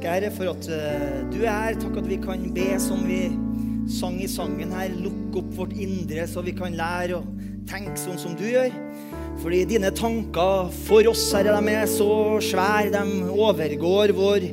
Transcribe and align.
Takk, 0.00 0.14
Herre, 0.14 0.28
for 0.32 0.48
at 0.48 0.66
eh, 0.72 1.16
du 1.28 1.42
er 1.42 1.52
her. 1.52 1.74
Takk 1.76 1.98
at 2.00 2.06
vi 2.08 2.16
kan 2.22 2.44
be 2.56 2.70
som 2.80 3.02
vi 3.04 3.18
sang 3.92 4.14
i 4.16 4.28
sangen 4.32 4.70
her. 4.72 4.94
Lukke 4.96 5.42
opp 5.42 5.50
vårt 5.58 5.74
indre, 5.76 6.24
så 6.24 6.40
vi 6.40 6.54
kan 6.56 6.72
lære 6.72 7.18
å 7.18 7.26
tenke 7.68 8.00
sånn 8.00 8.16
som 8.16 8.32
du 8.32 8.46
gjør. 8.48 8.72
Fordi 9.42 9.58
dine 9.68 9.90
tanker 9.92 10.72
for 10.86 11.10
oss, 11.10 11.26
Herre, 11.36 11.52
de 11.52 11.76
er 11.82 11.92
så 11.92 12.08
svære. 12.48 12.94
De 12.96 13.28
overgår 13.28 14.14
vår 14.16 14.48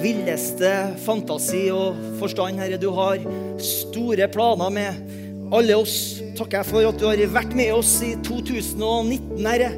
villeste 0.00 0.72
fantasi 1.04 1.66
og 1.76 2.00
forstand, 2.16 2.64
Herre. 2.64 2.80
Du 2.80 2.88
har 2.96 3.20
store 3.60 4.32
planer 4.32 4.72
med 4.80 5.14
alle 5.52 5.76
oss. 5.76 6.22
Takker 6.40 6.62
jeg 6.62 6.70
for 6.72 6.88
at 6.88 7.04
du 7.04 7.08
har 7.10 7.26
vært 7.36 7.52
med 7.52 7.76
oss 7.76 7.98
i 8.00 8.14
2019, 8.24 9.44
Herre. 9.44 9.74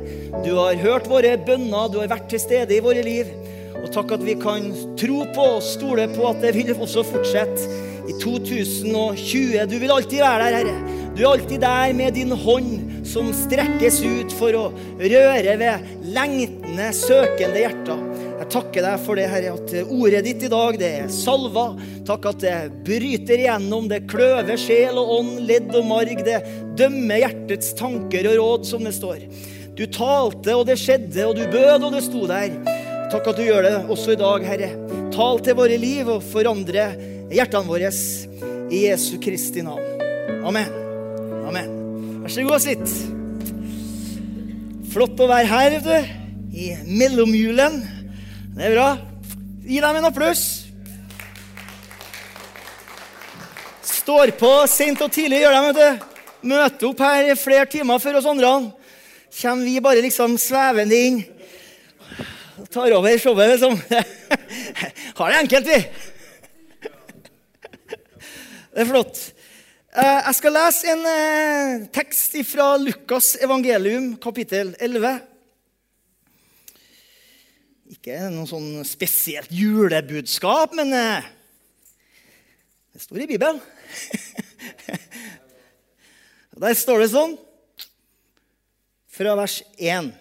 Du 0.47 0.55
har 0.63 0.79
hørt 0.87 1.11
våre 1.11 1.35
bønner, 1.43 1.91
du 1.91 2.05
har 2.05 2.15
vært 2.15 2.31
til 2.31 2.47
stede 2.47 2.79
i 2.79 2.85
våre 2.87 3.03
liv. 3.03 3.35
Og 3.83 3.91
takk 3.95 4.17
at 4.19 4.25
vi 4.27 4.35
kan 4.41 4.71
tro 4.99 5.23
på 5.35 5.47
og 5.59 5.65
stole 5.65 6.09
på 6.15 6.27
at 6.31 6.43
det 6.43 6.55
vil 6.57 6.75
også 6.75 7.07
fortsette 7.07 7.69
i 8.09 8.17
2020. 8.21 9.67
Du 9.69 9.77
vil 9.79 9.93
alltid 9.93 10.23
være 10.25 10.45
der, 10.45 10.59
Herre. 10.61 10.99
Du 11.17 11.25
er 11.25 11.33
alltid 11.33 11.61
der 11.63 11.95
med 11.99 12.15
din 12.15 12.31
hånd 12.31 12.75
som 13.09 13.31
strekkes 13.35 14.01
ut 14.05 14.35
for 14.39 14.55
å 14.55 14.69
røre 15.01 15.57
ved 15.61 15.89
lengtende, 16.15 16.93
søkende 16.95 17.65
hjerter. 17.65 18.05
Jeg 18.39 18.51
takker 18.53 18.85
deg 18.87 19.01
for 19.03 19.19
det, 19.19 19.27
Herre, 19.33 19.55
at 19.57 19.73
ordet 19.91 20.23
ditt 20.29 20.45
i 20.47 20.51
dag 20.53 20.79
det 20.79 20.91
er 21.01 21.13
salva. 21.13 21.73
Takk 22.07 22.29
at 22.31 22.43
det 22.45 22.57
bryter 22.87 23.43
igjennom, 23.43 23.89
det 23.91 24.05
kløver 24.11 24.61
sjel 24.61 25.01
og 25.01 25.15
ånd, 25.19 25.33
ledd 25.49 25.75
og 25.75 25.89
marg. 25.91 26.23
Det 26.25 26.39
dømmer 26.79 27.25
hjertets 27.25 27.75
tanker 27.79 28.31
og 28.31 28.39
råd, 28.39 28.69
som 28.71 28.87
det 28.87 28.95
står. 28.97 29.25
Du 29.79 29.85
talte, 29.91 30.55
og 30.55 30.69
det 30.71 30.79
skjedde, 30.81 31.27
og 31.27 31.35
du 31.39 31.45
bød, 31.51 31.87
og 31.87 31.93
det 31.95 32.05
sto 32.07 32.25
der. 32.31 32.55
Takk 33.09 33.31
at 33.31 33.39
du 33.39 33.47
gjør 33.47 33.65
det 33.65 33.77
også 33.89 34.13
i 34.13 34.19
dag, 34.21 34.43
Herre. 34.45 34.67
Tal 35.15 35.39
til 35.41 35.55
våre 35.57 35.77
liv 35.81 36.09
og 36.13 36.25
forandre 36.29 36.83
hjertene 37.33 37.65
våre 37.65 37.89
i 37.89 38.81
Jesu 38.83 39.15
Kristi 39.23 39.63
navn. 39.65 40.03
Amen. 40.45 40.75
Amen. 41.49 41.71
Vær 42.21 42.35
så 42.35 42.45
god, 42.45 42.59
og 42.59 42.61
sitt. 42.61 42.93
Flott 44.93 45.23
å 45.25 45.29
være 45.31 45.49
her, 45.49 45.79
vet 45.79 45.89
du. 45.89 46.13
I 46.53 46.67
mellomjulen. 46.85 47.81
Det 48.59 48.69
er 48.69 48.77
bra. 48.77 48.91
Gi 49.65 49.81
dem 49.87 50.01
en 50.03 50.11
applaus. 50.11 50.45
Står 53.89 54.35
på 54.37 54.53
sent 54.69 55.01
og 55.01 55.17
tidlig, 55.17 55.47
gjør 55.47 55.57
de, 55.57 55.65
vet 55.71 55.81
du. 55.81 56.13
Møter 56.53 56.93
opp 56.93 57.01
her 57.09 57.33
flere 57.41 57.65
timer 57.73 58.05
før 58.05 58.21
oss 58.21 58.29
andre. 58.29 58.53
Kommer 59.41 59.65
vi 59.65 59.81
bare 59.81 60.05
liksom 60.05 60.37
svevende 60.37 61.03
inn. 61.09 61.21
Tar 62.69 62.93
over 62.93 63.19
showet, 63.19 63.49
liksom. 63.49 63.81
Har 65.19 65.31
det 65.31 65.39
enkelt, 65.39 65.67
vi. 65.67 65.79
Det 68.75 68.81
er 68.85 68.91
flott. 68.91 69.33
Eh, 69.97 70.19
jeg 70.27 70.35
skal 70.37 70.53
lese 70.53 70.91
en 70.93 71.07
eh, 71.09 71.87
tekst 71.97 72.37
fra 72.51 72.77
Lukas 72.77 73.41
evangelium, 73.41 74.21
kapittel 74.21 74.77
11. 74.85 75.17
Ikke 77.97 78.29
noe 78.37 78.45
sånn 78.47 78.85
spesielt 78.85 79.49
julebudskap, 79.49 80.77
men 80.77 80.93
eh, 80.93 81.25
det 82.93 83.01
står 83.01 83.25
i 83.25 83.33
Bibelen. 83.33 83.65
Der 86.61 86.77
står 86.77 87.01
det 87.01 87.17
sånn 87.17 87.33
fra 89.09 89.33
vers 89.41 89.65
1. 89.81 90.13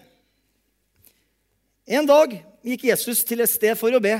En 1.88 2.04
dag 2.04 2.34
gikk 2.60 2.82
Jesus 2.90 3.22
til 3.24 3.40
et 3.40 3.48
sted 3.48 3.72
for 3.80 3.94
å 3.96 4.00
be. 4.02 4.18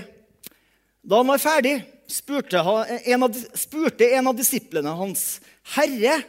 Da 1.05 1.19
han 1.21 1.29
var 1.29 1.41
ferdig, 1.43 1.75
spurte 2.09 2.63
en 2.65 3.27
av, 3.27 3.37
spurte 3.53 4.09
en 4.17 4.31
av 4.31 4.37
disiplene 4.37 4.95
hans, 4.97 5.41
'Herre, 5.77 6.23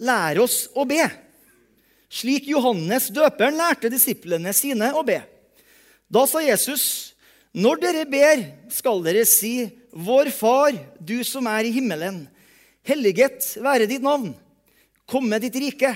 lær 0.00 0.40
oss 0.40 0.70
å 0.72 0.86
be.' 0.88 1.10
Slik 2.08 2.48
Johannes 2.48 3.10
døperen 3.12 3.58
lærte 3.58 3.90
disiplene 3.92 4.54
sine 4.56 4.92
å 4.96 5.04
be. 5.04 5.20
Da 6.08 6.24
sa 6.24 6.40
Jesus, 6.40 7.12
'Når 7.52 7.80
dere 7.80 8.04
ber, 8.08 8.44
skal 8.70 9.02
dere 9.02 9.26
si:" 9.26 9.68
'Vår 9.92 10.32
Far, 10.32 10.72
du 10.98 11.22
som 11.24 11.46
er 11.46 11.68
i 11.68 11.76
himmelen. 11.76 12.26
Helliget 12.82 13.60
være 13.60 13.86
ditt 13.86 14.02
navn. 14.02 14.34
Komme 15.06 15.38
ditt 15.38 15.54
rike. 15.54 15.92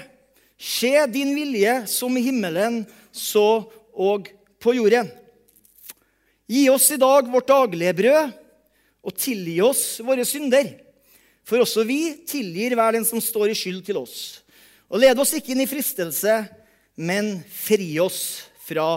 Skje 0.61 1.11
din 1.11 1.35
vilje 1.35 1.89
som 1.89 2.15
i 2.17 2.21
himmelen, 2.21 2.87
så 3.13 3.65
og 3.95 4.29
på 4.63 4.75
jorden. 4.77 5.09
Gi 6.49 6.69
oss 6.73 6.91
i 6.95 7.01
dag 7.01 7.29
vårt 7.29 7.51
daglige 7.51 7.97
brød, 7.99 8.37
og 9.09 9.17
tilgi 9.17 9.59
oss 9.65 9.99
våre 10.05 10.25
synder. 10.27 10.71
For 11.49 11.63
også 11.63 11.85
vi 11.89 12.01
tilgir 12.29 12.75
hver 12.77 12.97
den 12.97 13.07
som 13.09 13.23
står 13.23 13.53
i 13.53 13.57
skyld 13.57 13.83
til 13.87 14.01
oss. 14.01 14.43
Og 14.89 15.01
led 15.01 15.21
oss 15.21 15.35
ikke 15.37 15.55
inn 15.55 15.63
i 15.65 15.69
fristelse, 15.69 16.43
men 16.99 17.39
fri 17.53 17.95
oss 18.03 18.49
fra 18.65 18.97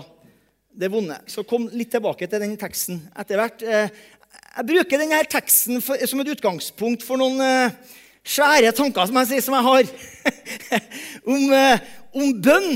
det 0.71 0.89
vonde. 0.91 1.17
Så 1.31 1.45
kom 1.47 1.67
litt 1.75 1.91
tilbake 1.93 2.27
til 2.27 2.43
den 2.43 2.57
teksten 2.59 3.01
etter 3.19 3.39
hvert. 3.39 3.63
Jeg 3.63 4.67
bruker 4.67 4.99
denne 4.99 5.21
teksten 5.31 5.79
som 5.83 6.23
et 6.23 6.31
utgangspunkt 6.33 7.05
for 7.07 7.19
noen 7.19 7.39
uh, 7.39 7.97
svære 8.23 8.73
tanker 8.75 9.07
som 9.07 9.19
jeg, 9.21 9.29
sier, 9.29 9.45
som 9.45 9.55
jeg 9.55 9.67
har 9.67 9.83
om, 11.35 11.45
uh, 11.51 11.87
om 12.19 12.35
bønn. 12.43 12.71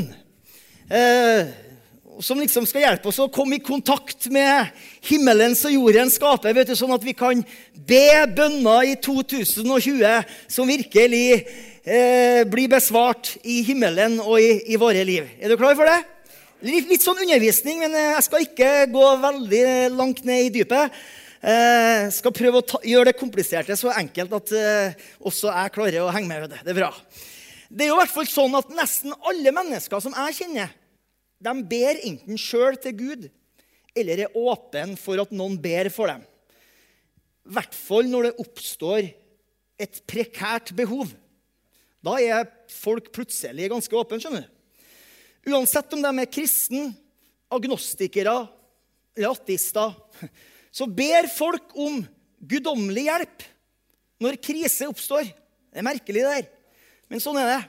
Som 2.24 2.40
liksom 2.40 2.68
skal 2.70 2.86
hjelpe 2.86 3.10
oss 3.12 3.20
å 3.20 3.28
komme 3.34 3.58
i 3.58 3.64
kontakt 3.64 4.30
med 4.32 4.72
himmelens 5.04 5.66
og 5.68 5.74
jordens 5.76 6.16
skaper, 6.16 6.56
vet 6.56 6.70
du, 6.72 6.76
sånn 6.80 6.94
at 6.96 7.04
vi 7.04 7.16
kan 7.18 7.42
be 7.88 8.08
bønner 8.32 8.88
i 8.88 8.96
2020 9.04 10.06
som 10.48 10.70
virkelig 10.70 11.26
blir 12.50 12.70
besvart 12.72 13.36
i 13.46 13.60
himmelen 13.68 14.16
og 14.24 14.40
i, 14.42 14.74
i 14.74 14.80
våre 14.82 15.04
liv. 15.06 15.28
Er 15.38 15.52
du 15.52 15.58
klar 15.60 15.76
for 15.78 15.86
det? 15.86 16.00
Litt, 16.66 16.88
litt, 16.88 17.04
sånn 17.04 17.20
undervisning, 17.20 17.84
men 17.84 17.94
jeg 18.00 18.24
skal 18.26 18.46
ikke 18.46 18.70
gå 18.90 19.06
veldig 19.22 19.66
langt 19.94 20.24
ned 20.26 20.48
i 20.48 20.54
dypet. 20.56 20.94
Jeg 21.46 22.14
skal 22.16 22.34
prøve 22.34 22.62
å 22.62 22.66
ta, 22.66 22.80
gjøre 22.82 23.12
det 23.12 23.20
kompliserte 23.20 23.76
så 23.78 23.92
enkelt 23.94 24.32
at 24.34 24.54
eh, 24.58 25.04
også 25.22 25.52
jeg 25.52 25.74
klarer 25.76 26.00
å 26.02 26.14
henge 26.16 26.32
med. 26.32 26.48
Det. 26.50 26.64
det 26.66 26.72
er 26.74 26.80
bra. 26.80 26.90
Det 27.70 27.86
er 27.86 27.92
jo 27.92 27.98
i 27.98 28.00
hvert 28.00 28.14
fall 28.16 28.30
sånn 28.32 28.58
at 28.58 28.72
Nesten 28.74 29.14
alle 29.14 29.54
mennesker 29.54 30.02
som 30.02 30.16
jeg 30.16 30.38
kjenner, 30.40 30.74
de 31.46 31.54
ber 31.70 32.00
enten 32.08 32.40
sjøl 32.40 32.78
til 32.82 32.96
Gud 32.98 33.28
eller 33.96 34.26
er 34.26 34.36
åpne 34.36 34.98
for 35.00 35.22
at 35.22 35.32
noen 35.36 35.56
ber 35.62 35.90
for 35.94 36.12
dem. 36.12 36.24
I 37.46 37.54
hvert 37.56 37.78
fall 37.78 38.10
når 38.10 38.28
det 38.28 38.42
oppstår 38.42 39.08
et 39.80 40.02
prekært 40.10 40.74
behov. 40.76 41.08
Da 42.06 42.18
er 42.22 42.50
folk 42.72 43.12
plutselig 43.16 43.70
ganske 43.72 43.98
åpne. 43.98 44.20
skjønner 44.22 44.46
du. 44.46 44.52
Uansett 45.54 45.94
om 45.94 46.02
de 46.02 46.12
er 46.22 46.32
kristne, 46.32 46.90
agnostikere 47.54 48.48
eller 49.16 49.32
ateister, 49.32 49.94
så 50.76 50.88
ber 50.90 51.30
folk 51.32 51.76
om 51.78 52.02
guddommelig 52.42 53.06
hjelp 53.06 53.46
når 54.26 54.42
krise 54.44 54.90
oppstår. 54.90 55.30
Det 55.30 55.80
er 55.80 55.86
merkelig, 55.86 56.24
det 56.24 56.34
der. 56.34 56.50
Men 57.12 57.22
sånn 57.22 57.38
er 57.40 57.52
det. 57.52 57.62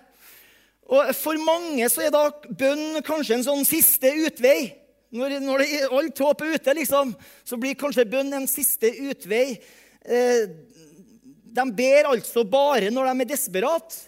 Og 0.86 1.12
For 1.18 1.38
mange 1.42 1.88
så 1.90 2.06
er 2.06 2.12
da 2.14 2.28
bønn 2.30 3.00
kanskje 3.06 3.40
en 3.40 3.46
sånn 3.46 3.66
siste 3.66 4.12
utvei. 4.26 4.70
Når, 5.16 5.38
når 5.42 5.62
det, 5.62 5.68
alt 5.86 6.20
håp 6.22 6.42
er 6.44 6.56
ute, 6.58 6.74
liksom, 6.78 7.12
så 7.46 7.58
blir 7.58 7.78
kanskje 7.78 8.06
bønn 8.10 8.34
en 8.36 8.48
siste 8.50 8.90
utvei. 9.06 9.56
Eh, 10.06 10.44
de 11.56 11.64
ber 11.74 12.10
altså 12.10 12.44
bare 12.46 12.92
når 12.92 13.10
de 13.10 13.24
er 13.24 13.30
desperate. 13.32 14.02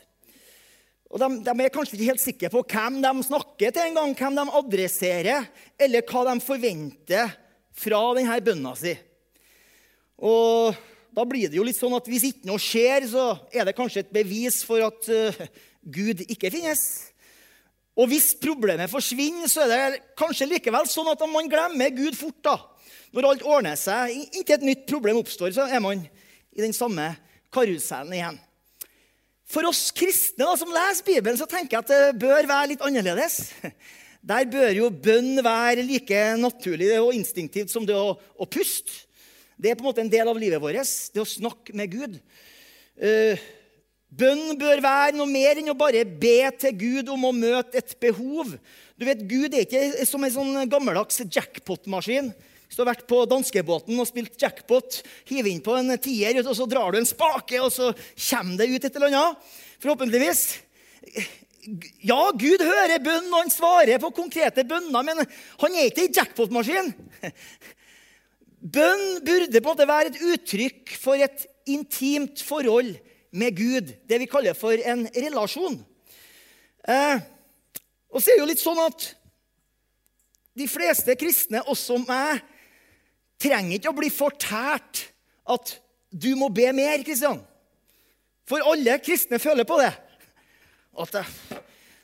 Og 1.09 1.23
de, 1.23 1.29
de, 1.47 1.55
er 1.65 1.73
kanskje 1.73 1.97
ikke 1.97 2.11
helt 2.11 2.23
sikre 2.23 2.51
på 2.53 2.63
hvem 2.69 2.99
de 3.01 3.13
snakker 3.25 3.73
til, 3.73 3.87
en 3.87 3.97
gang, 3.97 4.15
hvem 4.19 4.37
de 4.37 4.45
adresserer, 4.61 5.47
eller 5.81 6.05
hva 6.05 6.27
de 6.29 6.35
forventer 6.45 7.33
fra 7.79 8.03
denne 8.19 8.37
bønna 8.45 8.75
si. 8.77 8.93
Og 10.19 10.77
da 11.17 11.25
blir 11.27 11.49
det 11.49 11.57
jo 11.57 11.65
litt 11.67 11.79
sånn 11.79 11.97
at 11.97 12.11
hvis 12.11 12.27
ikke 12.29 12.51
noe 12.51 12.61
skjer, 12.61 13.07
så 13.09 13.31
er 13.55 13.65
det 13.67 13.77
kanskje 13.79 14.05
et 14.05 14.13
bevis 14.13 14.61
for 14.67 14.85
at 14.85 15.09
uh, 15.09 15.41
Gud 15.93 16.25
ikke 16.29 16.51
finnes. 16.53 16.83
Og 17.99 18.11
hvis 18.13 18.31
problemet 18.39 18.91
forsvinner, 18.91 19.51
så 19.51 19.67
er 19.67 19.97
det 19.97 20.03
kanskje 20.19 20.47
likevel 20.53 20.87
sånn 20.91 21.11
at 21.11 21.25
man 21.31 21.51
glemmer 21.51 21.95
Gud 21.97 22.19
fort. 22.19 22.39
da. 22.45 22.59
Når 23.15 23.27
alt 23.27 23.47
ordner 23.49 23.79
seg, 23.81 24.13
inntil 24.29 24.59
et 24.59 24.67
nytt 24.69 24.85
problem 24.91 25.19
oppstår, 25.23 25.51
så 25.57 25.67
er 25.67 25.83
man 25.83 26.05
i 26.05 26.63
den 26.63 26.77
samme 26.77 27.11
karusellen 27.55 28.15
igjen. 28.15 28.39
For 29.49 29.65
oss 29.65 29.89
kristne 29.97 30.45
da, 30.45 30.55
som 30.61 30.73
leser 30.73 31.07
Bibelen, 31.07 31.39
så 31.41 31.49
tenker 31.49 31.79
jeg 31.79 31.87
at 31.87 31.91
det 31.91 32.21
bør 32.21 32.49
være 32.51 32.75
litt 32.75 32.85
annerledes. 32.85 33.41
Der 34.29 34.49
bør 34.51 34.73
jo 34.75 34.89
bønn 34.91 35.39
være 35.47 35.85
like 35.87 36.19
naturlig 36.43 36.91
og 36.99 37.15
instinktivt 37.17 37.71
som 37.73 37.87
det 37.87 37.95
å, 37.97 38.17
å 38.19 38.49
puste. 38.51 39.07
Det 39.59 39.71
er 39.71 39.79
på 39.79 39.83
en 39.83 39.89
måte 39.89 40.03
en 40.03 40.11
del 40.11 40.29
av 40.29 40.39
livet 40.39 40.61
vårt, 40.63 40.91
det 41.15 41.23
å 41.23 41.27
snakke 41.27 41.75
med 41.79 41.95
Gud. 41.95 42.19
Uh, 42.99 43.39
bønn 44.09 44.57
bør 44.59 44.81
være 44.83 45.17
noe 45.19 45.29
mer 45.29 45.61
enn 45.61 45.73
å 45.73 45.77
bare 45.79 46.05
be 46.09 46.41
til 46.61 46.77
Gud 46.81 47.11
om 47.13 47.27
å 47.29 47.35
møte 47.37 47.81
et 47.81 47.95
behov. 48.01 48.55
Du 48.99 49.05
vet, 49.07 49.21
Gud 49.29 49.55
er 49.55 49.67
ikke 49.67 50.07
som 50.09 50.25
en 50.25 50.35
sånn 50.35 50.71
gammeldags 50.71 51.21
jackpot-maskin. 51.25 52.33
Hvis 52.69 52.77
du 52.77 52.83
har 52.83 52.91
vært 52.91 53.07
på 53.09 53.23
danskebåten 53.29 53.97
og 53.97 54.09
spilt 54.09 54.35
jackpot, 54.41 55.01
hiver 55.31 55.49
inn 55.49 55.63
på 55.65 55.77
en 55.79 55.95
tier, 56.03 56.37
og 56.43 56.57
så 56.57 56.67
drar 56.69 56.93
du 56.93 57.01
en 57.01 57.09
spake, 57.09 57.61
og 57.65 57.73
så 57.73 57.93
kommer 58.29 58.59
det 58.61 58.69
ut 58.75 58.85
et 58.85 58.99
eller 58.99 59.09
annet. 59.09 59.53
Forhåpentligvis. 59.81 60.43
Ja, 62.05 62.21
Gud 62.37 62.65
hører 62.65 63.01
bønn, 63.05 63.29
og 63.33 63.43
han 63.43 63.53
svarer 63.53 64.01
på 64.03 64.13
konkrete 64.17 64.65
bønner, 64.69 65.05
men 65.05 65.21
han 65.25 65.77
er 65.77 65.89
ikke 65.89 66.05
ei 66.07 66.13
jackpot-maskin. 66.17 66.93
Bønn 68.59 69.05
burde 69.25 69.53
på 69.55 69.63
en 69.63 69.69
måte 69.71 69.89
være 69.89 70.13
et 70.13 70.23
uttrykk 70.33 70.97
for 70.99 71.21
et 71.23 71.45
intimt 71.71 72.43
forhold 72.43 72.97
med 73.31 73.57
Gud. 73.57 73.93
Det 74.09 74.21
vi 74.23 74.29
kaller 74.31 74.57
for 74.57 74.77
en 74.79 75.07
relasjon. 75.15 75.79
Eh, 76.89 77.21
og 78.09 78.23
så 78.23 78.31
er 78.31 78.39
det 78.39 78.43
jo 78.43 78.51
litt 78.51 78.63
sånn 78.63 78.81
at 78.83 79.11
de 80.59 80.67
fleste 80.71 81.15
kristne, 81.19 81.63
også 81.71 82.01
meg, 82.03 82.41
trenger 83.39 83.77
ikke 83.77 83.93
å 83.93 83.99
bli 83.99 84.11
fortært 84.11 85.05
at 85.49 85.77
du 86.11 86.33
må 86.39 86.49
be 86.51 86.67
mer, 86.75 87.05
Kristian. 87.07 87.41
For 88.49 88.65
alle 88.65 88.97
kristne 89.05 89.39
føler 89.39 89.69
på 89.69 89.77
det. 89.81 89.93
At, 90.99 91.21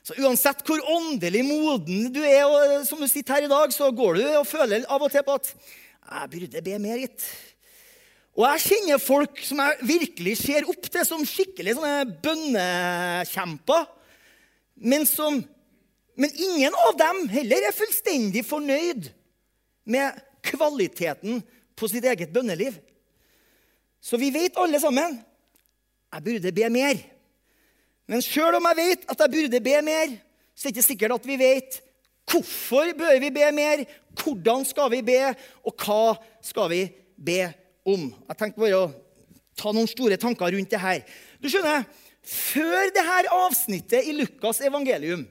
så 0.05 0.15
Uansett 0.21 0.61
hvor 0.67 0.79
åndelig 0.93 1.41
moden 1.47 2.11
du 2.13 2.21
er, 2.21 2.45
og 2.45 2.85
som 2.87 3.01
du 3.01 3.09
sitter 3.09 3.39
her 3.39 3.47
i 3.47 3.51
dag, 3.51 3.73
så 3.73 3.89
går 3.91 4.19
du 4.19 4.23
og 4.37 4.47
føler 4.47 4.85
av 4.85 5.03
og 5.03 5.11
til 5.11 5.25
på 5.25 5.35
at 5.41 5.51
jeg 6.05 6.31
burde 6.35 6.61
be 6.61 6.79
mer, 6.79 7.01
gitt. 7.01 7.25
Og 8.35 8.43
jeg 8.43 8.63
kjenner 8.65 8.99
folk 8.99 9.39
som 9.47 9.61
jeg 9.63 9.87
virkelig 9.87 10.33
ser 10.41 10.65
opp 10.67 10.89
til 10.91 11.05
som 11.07 11.23
skikkelig 11.27 11.77
sånne 11.77 12.17
bønnekjemper. 12.23 13.85
Men, 14.83 15.05
som, 15.07 15.39
men 16.19 16.35
ingen 16.35 16.75
av 16.83 16.97
dem 16.99 17.21
heller 17.31 17.69
er 17.69 17.75
fullstendig 17.75 18.43
fornøyd 18.43 19.07
med 19.87 20.19
kvaliteten 20.45 21.39
på 21.79 21.87
sitt 21.87 22.03
eget 22.11 22.33
bønneliv. 22.35 22.75
Så 24.03 24.19
vi 24.19 24.33
vet 24.35 24.59
alle 24.59 24.83
sammen 24.83 25.17
jeg 26.15 26.23
burde 26.27 26.51
be 26.55 26.67
mer. 26.71 26.99
Men 28.07 28.21
sjøl 28.23 28.59
om 28.59 28.67
jeg 28.69 28.77
vet 28.83 29.09
at 29.11 29.23
jeg 29.23 29.33
burde 29.33 29.63
be 29.63 29.81
mer, 29.83 30.13
så 30.55 30.67
er 30.67 30.71
det 30.71 30.75
ikke 30.75 30.89
sikkert 30.91 31.15
at 31.15 31.27
vi 31.27 31.39
vet 31.39 31.81
hvorfor 32.29 32.91
bør 32.97 33.19
vi 33.21 33.31
be 33.33 33.47
mer, 33.55 33.83
hvordan 34.19 34.63
skal 34.67 34.91
vi 34.91 35.01
be, 35.05 35.19
og 35.63 35.75
hva 35.85 36.15
skal 36.43 36.69
vi 36.71 36.81
be 37.15 37.41
om. 37.85 38.09
Jeg 38.09 38.39
tenkte 38.39 38.61
bare 38.63 38.81
å 38.81 38.91
ta 39.55 39.71
noen 39.71 39.89
store 39.89 40.17
tanker 40.19 40.51
rundt 40.55 40.73
det 40.73 40.81
her. 40.81 41.05
Du 41.39 41.47
skjønner, 41.51 41.85
Før 42.25 42.89
dette 42.89 43.29
avsnittet 43.29 44.07
i 44.09 44.13
Lukas' 44.17 44.63
evangelium, 44.65 45.27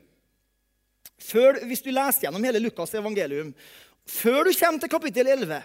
før, 1.18 1.58
hvis 1.66 1.82
du 1.82 1.90
leser 1.90 2.28
gjennom 2.28 2.44
hele 2.46 2.60
Lukas' 2.62 2.94
evangelium, 2.94 3.50
før 4.06 4.46
du 4.46 4.52
kommer 4.54 4.78
til 4.78 4.92
kapittel 4.92 5.30
11, 5.32 5.58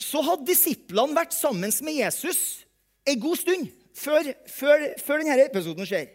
så 0.00 0.22
hadde 0.26 0.48
disiplene 0.48 1.14
vært 1.14 1.36
sammen 1.36 1.70
med 1.86 1.94
Jesus 2.00 2.64
en 3.06 3.20
god 3.22 3.38
stund 3.38 3.70
før, 3.94 4.32
før, 4.50 4.86
før 4.98 5.22
denne 5.22 5.44
episoden 5.44 5.86
skjer. 5.86 6.08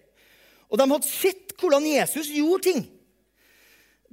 Og 0.68 0.81
de 0.81 0.89
hadde 0.89 1.07
sett 1.07 1.56
hvordan 1.62 1.88
Jesus 1.88 2.31
gjorde 2.33 2.65
ting. 2.68 2.83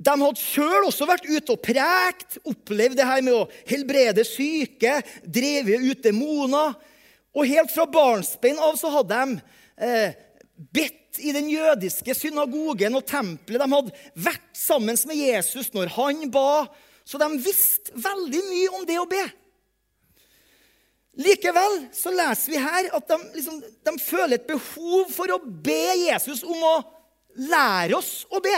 De 0.02 0.14
hadde 0.18 0.40
sjøl 0.40 0.88
også 0.88 1.06
vært 1.06 1.28
ute 1.28 1.54
og 1.54 1.60
prekt, 1.62 2.40
opplevd 2.48 2.98
det 2.98 3.06
her 3.06 3.22
med 3.24 3.36
å 3.36 3.46
helbrede 3.68 4.24
syke, 4.26 4.98
drevet 5.22 5.84
ut 5.84 6.02
demoner. 6.02 6.74
Og 7.32 7.48
helt 7.48 7.72
fra 7.72 7.86
barnsbein 7.88 8.60
av 8.60 8.74
så 8.80 8.90
hadde 8.92 9.20
de 9.20 9.36
eh, 9.86 10.16
bedt 10.74 11.20
i 11.22 11.32
den 11.34 11.48
jødiske 11.52 12.16
synagogen 12.16 12.96
og 12.98 13.06
tempelet. 13.08 13.62
De 13.62 13.76
hadde 13.76 14.24
vært 14.26 14.50
sammen 14.56 14.98
med 15.08 15.20
Jesus 15.20 15.70
når 15.76 15.94
han 15.96 16.26
ba. 16.32 16.66
Så 17.04 17.20
de 17.20 17.28
visste 17.42 17.94
veldig 17.98 18.42
mye 18.48 18.74
om 18.78 18.84
det 18.88 18.98
å 19.00 19.08
be. 19.10 19.22
Likevel 21.22 21.82
så 21.92 22.12
leser 22.14 22.54
vi 22.54 22.60
her 22.62 22.88
at 22.96 23.08
de, 23.10 23.18
liksom, 23.36 23.58
de 23.60 23.92
føler 24.00 24.38
et 24.38 24.46
behov 24.48 25.10
for 25.12 25.34
å 25.34 25.42
be 25.44 25.82
Jesus 26.06 26.40
om 26.46 26.62
å 26.64 26.76
lære 27.36 27.98
oss 27.98 28.22
å 28.32 28.40
be. 28.44 28.56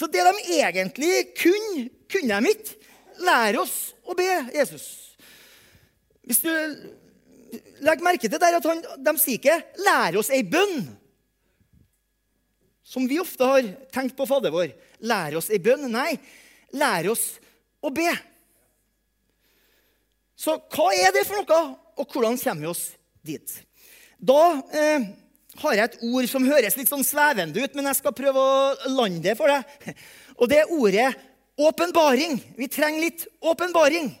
Så 0.00 0.06
det 0.08 0.22
de 0.24 0.32
egentlig 0.56 1.34
kunne, 1.36 1.88
kunne 2.08 2.40
de 2.40 2.52
ikke. 2.54 2.76
Lære 3.20 3.60
oss 3.60 3.74
å 4.08 4.14
be 4.16 4.28
Jesus. 4.54 4.86
Hvis 6.24 6.40
du 6.40 6.48
legger 7.84 8.06
merke 8.06 8.30
til 8.30 8.40
der 8.40 8.56
at 8.56 8.68
han, 8.70 8.80
de 8.80 9.12
sier 9.20 9.36
ikke 9.36 9.58
'lær 9.84 10.16
oss 10.16 10.30
ei 10.32 10.40
bønn', 10.40 10.86
som 12.80 13.04
vi 13.10 13.20
ofte 13.20 13.44
har 13.44 13.68
tenkt 13.92 14.16
på 14.16 14.24
Fader 14.30 14.54
vår. 14.54 14.72
Lær 15.04 15.36
oss 15.36 15.50
ei 15.52 15.60
bønn. 15.60 15.84
Nei, 15.92 16.16
lær 16.72 17.10
oss 17.12 17.36
å 17.84 17.92
be. 17.92 18.08
Så 20.32 20.56
hva 20.72 20.88
er 20.96 21.12
det 21.12 21.26
for 21.28 21.44
noe, 21.44 21.60
og 22.00 22.08
hvordan 22.08 22.40
kommer 22.40 22.64
vi 22.64 22.72
oss 22.72 22.86
dit? 23.20 23.52
Da 24.16 24.40
eh, 24.72 25.12
har 25.58 25.74
jeg 25.74 25.88
et 25.88 26.02
ord 26.06 26.28
som 26.30 26.46
høres 26.46 26.76
litt 26.78 26.90
sånn 26.90 27.04
svevende 27.06 27.58
ut, 27.58 27.74
men 27.74 27.90
jeg 27.90 27.98
skal 27.98 28.14
prøve 28.16 28.40
å 28.40 28.90
lande 28.94 29.24
det 29.24 29.36
for 29.38 29.50
deg. 29.50 29.96
Og 30.38 30.50
det 30.50 30.60
er 30.62 30.72
ordet 30.72 31.08
åpenbaring. 31.60 32.38
Vi 32.56 32.68
trenger 32.70 33.08
litt 33.08 33.26
åpenbaring. 33.42 34.12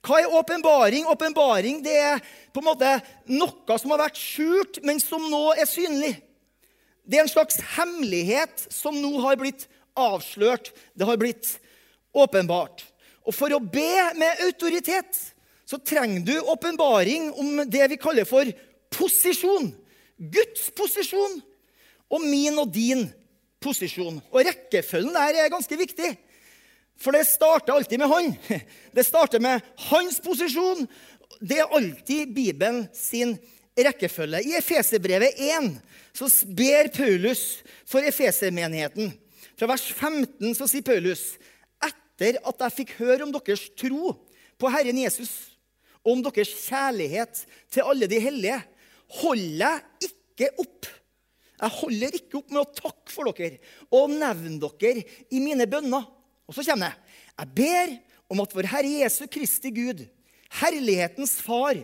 Hva 0.00 0.22
er 0.22 0.32
åpenbaring? 0.32 1.06
Åpenbaring 1.12 1.82
det 1.84 1.96
er 2.00 2.22
på 2.54 2.62
en 2.62 2.70
måte 2.70 2.94
noe 3.28 3.76
som 3.78 3.92
har 3.92 4.06
vært 4.06 4.18
skjult, 4.18 4.80
men 4.86 5.02
som 5.02 5.26
nå 5.30 5.50
er 5.52 5.68
synlig. 5.68 6.14
Det 7.04 7.18
er 7.18 7.26
en 7.26 7.32
slags 7.32 7.60
hemmelighet 7.76 8.64
som 8.72 8.96
nå 8.96 9.12
har 9.24 9.38
blitt 9.40 9.66
avslørt. 9.98 10.72
Det 10.96 11.06
har 11.06 11.20
blitt 11.20 11.58
åpenbart. 12.16 12.86
Og 13.28 13.36
for 13.36 13.52
å 13.52 13.60
be 13.60 14.14
med 14.18 14.40
autoritet 14.46 15.18
så 15.68 15.78
trenger 15.78 16.24
du 16.26 16.34
åpenbaring 16.50 17.30
om 17.38 17.62
det 17.70 17.92
vi 17.92 18.00
kaller 18.00 18.26
for 18.26 18.48
posisjon. 18.90 19.70
Guds 20.20 20.68
posisjon 20.76 21.40
og 22.10 22.24
min 22.24 22.58
og 22.60 22.68
din 22.74 23.06
posisjon. 23.62 24.18
Og 24.32 24.44
rekkefølgen 24.44 25.16
der 25.16 25.44
er 25.44 25.52
ganske 25.52 25.78
viktig. 25.80 26.10
For 27.00 27.16
det 27.16 27.24
starter 27.28 27.72
alltid 27.72 28.02
med 28.02 28.12
han. 28.12 28.34
Det 28.96 29.06
starter 29.06 29.40
med 29.40 29.64
hans 29.88 30.18
posisjon. 30.20 30.84
Det 31.40 31.62
er 31.62 31.72
alltid 31.72 32.34
Bibelen 32.36 32.82
sin 32.92 33.38
rekkefølge. 33.78 34.42
I 34.44 34.58
Efeserbrevet 34.58 35.38
1 35.40 35.70
så 36.12 36.28
ber 36.44 36.90
Paulus 36.92 37.62
for 37.88 38.04
Efesermenigheten. 38.04 39.14
Fra 39.56 39.70
vers 39.70 39.86
15 39.92 40.52
så 40.58 40.68
sier 40.68 40.84
Paulus 40.84 41.22
etter 41.86 42.36
at 42.44 42.66
jeg 42.66 42.76
fikk 42.82 42.98
høre 42.98 43.24
om 43.24 43.32
deres 43.32 43.64
tro 43.78 44.12
på 44.60 44.72
Herren 44.72 44.98
Jesus 45.00 45.32
og 46.00 46.14
om 46.16 46.24
deres 46.24 46.52
kjærlighet 46.66 47.42
til 47.72 47.84
alle 47.84 48.08
de 48.08 48.20
hellige, 48.20 48.56
holder 49.20 49.64
jeg 49.64 50.08
ikke 50.08 50.19
opp. 50.60 50.88
Jeg 51.60 51.76
holder 51.76 52.16
ikke 52.16 52.38
opp 52.40 52.54
med 52.54 52.62
å 52.62 52.70
takke 52.72 53.12
for 53.12 53.28
dere 53.36 53.58
og 53.92 54.14
nevne 54.14 54.56
dere 54.80 55.04
i 55.28 55.42
mine 55.42 55.66
bønner. 55.68 56.06
Og 56.48 56.56
så 56.56 56.64
kommer 56.66 56.90
det. 56.90 57.18
Jeg 57.40 57.52
ber 57.58 57.92
om 58.30 58.40
at 58.42 58.54
vår 58.56 58.68
Herre 58.70 58.94
Jesu 59.02 59.26
Kristi 59.30 59.72
Gud, 59.74 60.06
herlighetens 60.60 61.36
Far, 61.44 61.78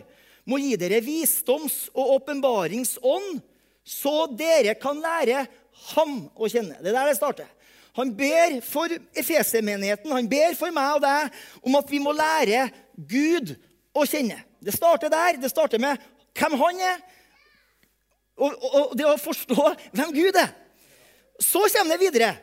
må 0.47 0.59
gi 0.63 0.73
dere 0.79 1.03
visdoms- 1.03 1.89
og 1.93 2.17
åpenbaringsånd, 2.17 3.41
så 3.83 4.15
dere 4.31 4.75
kan 4.79 4.99
lære 5.03 5.45
Ham 5.93 6.23
å 6.33 6.47
kjenne. 6.49 6.79
Det 6.81 6.89
er 6.89 6.95
der 6.95 7.11
det 7.11 7.19
starter. 7.19 7.49
Han 7.97 8.11
ber 8.17 8.59
for 8.65 8.91
Efesermenigheten, 9.17 10.11
han 10.13 10.29
ber 10.29 10.55
for 10.57 10.73
meg 10.73 10.97
og 10.97 11.03
deg 11.03 11.37
om 11.61 11.77
at 11.77 11.91
vi 11.93 11.99
må 12.01 12.13
lære 12.17 12.67
Gud 12.97 13.53
å 13.93 14.05
kjenne. 14.09 14.39
Det 14.61 14.73
starter 14.73 15.09
der. 15.13 15.37
Det 15.41 15.49
starter 15.49 15.81
med 15.81 16.01
hvem 16.37 16.57
han 16.61 16.81
er, 16.81 16.99
og, 18.37 18.53
og, 18.53 18.75
og 18.81 18.97
det 18.97 19.07
å 19.09 19.17
forstå 19.21 19.63
hvem 19.97 20.13
Gud 20.15 20.37
er. 20.37 20.51
Så 21.41 21.63
kommer 21.73 21.97
det 21.97 22.05
videre. 22.07 22.33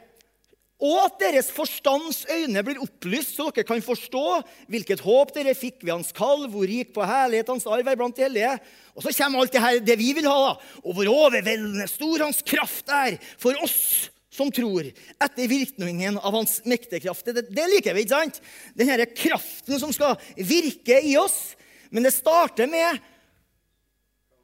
Og 0.85 0.97
at 1.05 1.21
deres 1.23 1.49
forstands 1.55 2.25
øyne 2.29 2.63
blir 2.67 2.81
opplyst, 2.83 3.37
så 3.37 3.47
dere 3.55 3.67
kan 3.67 3.83
forstå 3.83 4.25
hvilket 4.73 5.05
håp 5.05 5.31
dere 5.37 5.55
fikk 5.57 5.85
ved 5.85 5.95
hans 5.95 6.11
kall, 6.17 6.49
hvor 6.51 6.67
rik 6.69 6.91
på 6.97 7.07
herlighet 7.07 7.53
hans 7.53 7.67
arv 7.71 7.87
er 7.89 7.99
blant 7.99 8.19
de 8.19 8.27
hellige. 8.27 8.57
Og 8.93 9.07
så 9.07 9.15
kommer 9.17 9.41
alt 9.45 9.55
det 9.55 9.63
her, 9.63 9.79
det 9.81 9.97
vi 10.01 10.11
vil 10.19 10.27
ha, 10.29 10.51
da. 10.51 10.75
Og 10.83 10.99
hvor 10.99 11.13
overveldende 11.13 11.87
stor 11.89 12.27
hans 12.27 12.43
kraft 12.45 12.91
er 12.93 13.17
for 13.41 13.57
oss 13.65 14.11
som 14.35 14.51
tror, 14.51 14.89
etter 15.23 15.47
virkningen 15.47 16.19
av 16.19 16.35
hans 16.35 16.59
mektige 16.67 17.05
kraft. 17.07 17.29
Det, 17.31 17.47
det 17.55 17.69
liker 17.71 17.95
vi, 17.95 18.03
ikke 18.03 18.17
sant? 18.19 18.41
Den 18.75 18.91
Denne 18.91 19.07
kraften 19.15 19.79
som 19.79 19.95
skal 19.95 20.19
virke 20.35 20.99
i 21.07 21.15
oss. 21.21 21.55
Men 21.95 22.03
det 22.03 22.17
starter 22.17 22.67
med 22.67 22.99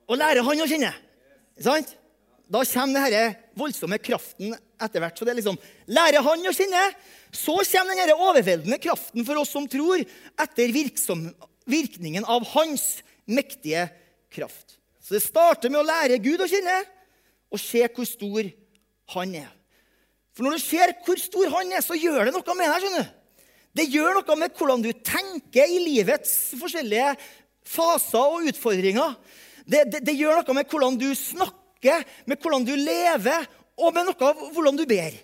å 0.06 0.18
lære 0.18 0.46
han 0.46 0.62
å 0.62 0.68
kjenne. 0.70 0.92
Sant? 1.60 1.96
Da 2.50 2.64
kommer 2.66 3.12
denne 3.12 3.36
voldsomme 3.58 4.00
kraften 4.02 4.56
etter 4.80 5.02
hvert. 5.02 5.18
Så 5.18 5.26
det 5.26 5.34
er 5.34 5.38
liksom 5.38 5.58
lære 5.92 6.22
han 6.24 6.48
å 6.48 6.54
kjenne. 6.56 6.82
Så 7.30 7.54
kommer 7.60 7.94
denne 7.94 8.16
overveldende 8.16 8.80
kraften 8.82 9.26
for 9.26 9.38
oss 9.38 9.52
som 9.54 9.68
tror, 9.70 10.02
etter 10.40 10.74
virksom, 10.74 11.28
virkningen 11.70 12.26
av 12.26 12.48
hans 12.56 13.04
mektige 13.30 13.86
kraft. 14.34 14.80
Så 14.98 15.14
det 15.16 15.22
starter 15.24 15.70
med 15.70 15.82
å 15.82 15.86
lære 15.86 16.18
Gud 16.22 16.42
å 16.42 16.50
kjenne 16.50 16.80
og 17.50 17.58
se 17.58 17.84
hvor 17.86 18.06
stor 18.06 18.50
han 19.14 19.32
er. 19.40 19.48
For 20.34 20.46
når 20.46 20.58
du 20.58 20.62
ser 20.62 20.92
hvor 21.04 21.18
stor 21.20 21.50
han 21.54 21.72
er, 21.74 21.82
så 21.84 21.98
gjør 21.98 22.28
det 22.28 22.34
noe 22.34 22.54
med 22.56 22.70
deg. 22.70 22.84
skjønner 22.84 23.06
du. 23.06 23.16
Det 23.78 23.86
gjør 23.86 24.16
noe 24.18 24.36
med 24.38 24.54
hvordan 24.58 24.82
du 24.82 24.90
tenker 25.06 25.70
i 25.70 25.78
livets 25.82 26.32
forskjellige 26.58 27.12
faser 27.66 28.34
og 28.38 28.48
utfordringer. 28.50 29.14
Det, 29.70 29.84
det, 29.86 30.02
det 30.06 30.16
gjør 30.18 30.40
noe 30.40 30.56
med 30.56 30.70
hvordan 30.70 30.98
du 30.98 31.08
snakker, 31.14 32.04
med 32.26 32.40
hvordan 32.42 32.66
du 32.66 32.74
lever, 32.74 33.46
og 33.80 33.94
med 33.96 34.10
noe 34.10 34.30
av 34.30 34.40
hvordan 34.54 34.78
du 34.80 34.84
ber. 34.88 35.14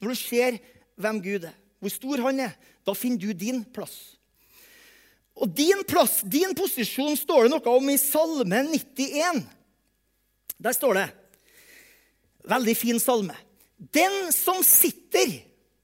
Når 0.00 0.12
du 0.12 0.18
ser 0.20 0.60
hvem 1.00 1.18
Gud 1.24 1.48
er, 1.48 1.56
hvor 1.82 1.92
stor 1.92 2.22
han 2.28 2.46
er, 2.46 2.54
da 2.86 2.94
finner 2.96 3.20
du 3.20 3.34
din 3.36 3.64
plass. 3.74 4.16
Og 5.36 5.50
din 5.52 5.82
plass, 5.88 6.22
din 6.24 6.54
posisjon, 6.56 7.16
står 7.18 7.46
det 7.46 7.52
noe 7.52 7.74
om 7.76 7.90
i 7.92 7.98
Salme 8.00 8.62
91. 8.70 9.42
Der 10.56 10.76
står 10.76 11.00
det 11.00 11.06
Veldig 12.46 12.76
fin 12.78 13.00
salme. 13.02 13.34
Den 13.76 14.30
som 14.32 14.62
sitter 14.62 15.32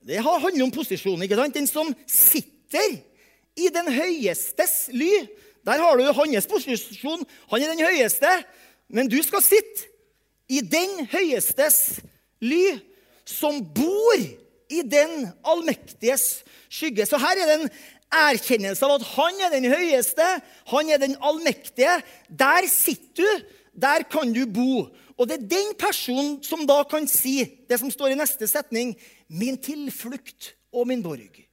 Det 0.07 0.21
handler 0.23 0.63
om 0.65 0.71
posisjon. 0.71 1.23
ikke 1.23 1.37
sant? 1.37 1.55
Den 1.55 1.67
som 1.67 1.91
sitter 2.07 3.03
i 3.59 3.69
den 3.69 3.91
høyestes 3.93 4.89
ly. 4.95 5.11
Der 5.67 5.79
har 5.79 5.97
du 5.97 6.05
hans 6.13 6.47
posisjon. 6.51 7.25
Han 7.51 7.63
er 7.63 7.75
den 7.75 7.87
høyeste. 7.87 8.31
Men 8.93 9.09
du 9.09 9.19
skal 9.25 9.43
sitte 9.45 9.89
i 10.53 10.61
den 10.61 11.07
høyestes 11.09 12.03
ly, 12.43 12.79
som 13.25 13.63
bor 13.75 14.21
i 14.73 14.83
den 14.83 15.29
allmektiges 15.47 16.43
skygge. 16.73 17.07
Så 17.07 17.21
her 17.23 17.39
er 17.39 17.49
det 17.49 17.59
en 17.61 17.71
erkjennelse 18.13 18.85
av 18.85 18.99
at 18.99 19.07
han 19.15 19.41
er 19.47 19.55
den 19.55 19.69
høyeste, 19.73 20.27
han 20.73 20.91
er 20.93 21.01
den 21.01 21.17
allmektige. 21.25 21.95
Der 22.29 22.69
sitter 22.69 23.23
du, 23.23 23.47
der 23.73 24.05
kan 24.11 24.35
du 24.35 24.45
bo. 24.45 24.89
Og 25.17 25.29
det 25.29 25.39
er 25.39 25.51
den 25.55 25.73
personen 25.79 26.41
som 26.45 26.67
da 26.69 26.83
kan 26.89 27.07
si 27.09 27.45
det 27.69 27.79
som 27.81 27.93
står 27.93 28.13
i 28.13 28.19
neste 28.19 28.49
setning, 28.51 28.97
min 29.29 29.57
tilflukt 29.61 30.53
og 30.75 30.89
min 30.91 31.05
borg. 31.05 31.45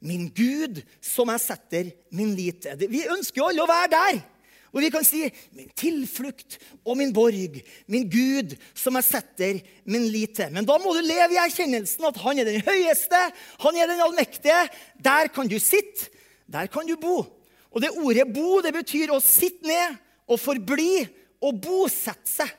Min 0.00 0.28
Gud, 0.30 0.82
som 1.02 1.30
jeg 1.32 1.42
setter 1.42 1.92
min 2.14 2.34
lit 2.38 2.62
til. 2.62 2.84
Vi 2.90 3.06
ønsker 3.10 3.42
jo 3.42 3.48
alle 3.50 3.64
å 3.64 3.70
være 3.70 3.94
der. 3.94 4.20
Og 4.68 4.82
vi 4.84 4.90
kan 4.92 5.04
si 5.04 5.24
'min 5.52 5.70
tilflukt 5.74 6.58
og 6.84 6.96
min 6.96 7.12
borg', 7.12 7.62
'min 7.88 8.04
Gud, 8.10 8.56
som 8.74 8.94
jeg 8.94 9.04
setter 9.04 9.60
min 9.84 10.08
lit 10.08 10.38
til'. 10.38 10.52
Men 10.52 10.64
da 10.64 10.76
må 10.78 10.92
du 10.92 11.00
leve 11.00 11.32
i 11.32 11.40
erkjennelsen 11.40 12.04
at 12.04 12.16
han 12.16 12.38
er 12.38 12.44
den 12.44 12.60
høyeste, 12.60 13.22
han 13.60 13.76
er 13.76 13.86
den 13.86 14.00
allmektige. 14.00 14.68
Der 15.02 15.28
kan 15.28 15.48
du 15.48 15.58
sitte, 15.58 16.10
der 16.52 16.66
kan 16.66 16.86
du 16.86 16.96
bo. 16.96 17.26
Og 17.70 17.80
det 17.80 17.90
ordet 17.90 18.28
'bo' 18.28 18.62
det 18.62 18.74
betyr 18.74 19.10
å 19.10 19.20
sitte 19.20 19.66
ned 19.66 19.96
og 20.28 20.40
forbli 20.40 21.08
og 21.40 21.60
bosette 21.62 22.28
seg. 22.28 22.50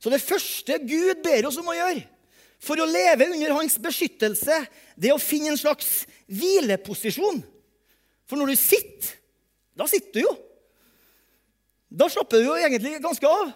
Så 0.00 0.10
det 0.10 0.20
første 0.20 0.78
Gud 0.78 1.22
ber 1.22 1.46
oss 1.46 1.56
om 1.56 1.68
å 1.70 1.76
gjøre 1.78 2.02
for 2.62 2.78
å 2.78 2.86
leve 2.86 3.26
under 3.32 3.56
hans 3.56 3.74
beskyttelse, 3.82 4.60
det 4.94 5.10
er 5.10 5.16
å 5.16 5.22
finne 5.22 5.50
en 5.52 5.58
slags 5.58 6.04
hvileposisjon. 6.30 7.42
For 8.28 8.38
når 8.38 8.52
du 8.52 8.60
sitter, 8.60 9.16
da 9.74 9.88
sitter 9.90 10.14
du 10.14 10.22
jo. 10.22 10.32
Da 11.92 12.08
slapper 12.08 12.40
du 12.40 12.52
jo 12.52 12.56
egentlig 12.60 13.00
ganske 13.02 13.28
av. 13.28 13.50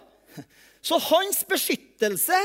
Så 0.83 0.99
hans 1.07 1.39
beskyttelse, 1.47 2.37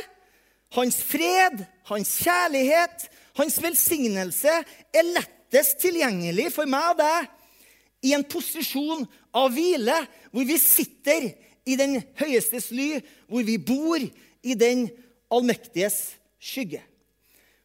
hans 0.79 1.03
fred, 1.05 1.65
hans 1.91 2.15
kjærlighet, 2.23 3.09
hans 3.37 3.59
velsignelse 3.63 4.55
er 4.63 5.13
lettest 5.13 5.83
tilgjengelig 5.83 6.49
for 6.55 6.71
meg 6.71 6.95
og 6.95 7.03
deg 7.03 8.09
i 8.09 8.15
en 8.17 8.25
posisjon 8.27 9.05
av 9.37 9.53
hvile, 9.55 9.99
hvor 10.33 10.47
vi 10.49 10.59
sitter 10.59 11.29
i 11.69 11.77
den 11.79 12.01
høyestes 12.19 12.71
ly, 12.75 12.97
hvor 13.31 13.45
vi 13.47 13.59
bor 13.63 14.03
i 14.03 14.57
den 14.59 14.89
allmektiges 15.33 16.01
skygge. 16.43 16.83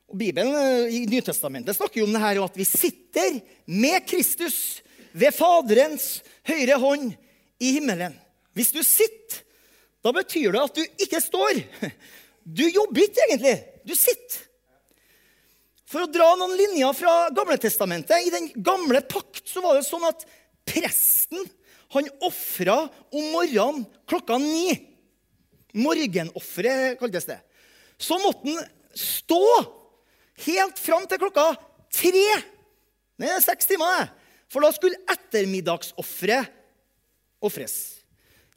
Og 0.08 0.20
Bibelen 0.20 0.54
eh, 0.56 0.94
i 0.96 1.06
Nytestamentet 1.10 1.76
snakker 1.76 2.02
jo 2.02 2.08
om 2.08 2.14
det 2.16 2.24
her, 2.24 2.40
at 2.44 2.58
vi 2.58 2.68
sitter 2.68 3.42
med 3.66 4.06
Kristus 4.08 4.80
ved 5.18 5.36
Faderens 5.36 6.22
høyre 6.48 6.78
hånd 6.80 7.12
i 7.60 7.74
himmelen. 7.80 8.16
Hvis 8.56 8.72
du 8.76 8.80
sitter, 8.86 9.42
da 10.06 10.14
betyr 10.16 10.54
det 10.54 10.62
at 10.62 10.78
du 10.78 11.04
ikke 11.04 11.22
står. 11.24 11.64
Du 12.48 12.64
jobber 12.64 13.04
ikke 13.04 13.26
egentlig. 13.26 13.58
Du 13.84 13.92
sitter. 13.98 14.46
For 15.88 16.04
å 16.04 16.12
dra 16.12 16.30
noen 16.40 16.54
linjer 16.60 16.92
fra 16.96 17.12
Gamletestamentet 17.36 18.26
I 18.28 18.32
den 18.32 18.50
gamle 18.64 19.00
pakt 19.08 19.48
så 19.48 19.64
var 19.64 19.78
det 19.78 19.86
sånn 19.88 20.04
at 20.08 20.26
presten 20.68 21.46
han 21.96 22.10
ofra 22.28 22.82
om 23.16 23.30
morgenen 23.32 23.86
klokka 24.08 24.36
ni. 24.42 24.76
Morgenofferet 25.76 27.00
kaltes 27.00 27.28
det. 27.30 27.38
Så 27.98 28.18
måtte 28.22 28.54
han 28.54 28.64
stå 28.98 29.42
helt 30.46 30.80
fram 30.80 31.06
til 31.10 31.22
klokka 31.22 31.50
tre. 31.94 32.28
Det 33.18 33.30
er 33.34 33.44
seks 33.44 33.70
timer, 33.70 34.04
det. 34.06 34.14
For 34.48 34.64
da 34.64 34.72
skulle 34.72 35.02
ettermiddagsofferet 35.12 36.54
ofres. 37.44 38.00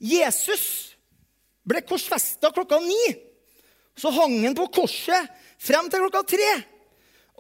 Jesus 0.00 0.94
ble 1.66 1.82
korsfesta 1.85 2.52
klokka 2.54 2.78
ni. 2.85 3.06
Så 3.99 4.12
hang 4.14 4.37
han 4.44 4.56
på 4.56 4.68
korset 4.73 5.26
frem 5.61 5.90
til 5.90 6.04
klokka 6.04 6.23
tre. 6.30 6.50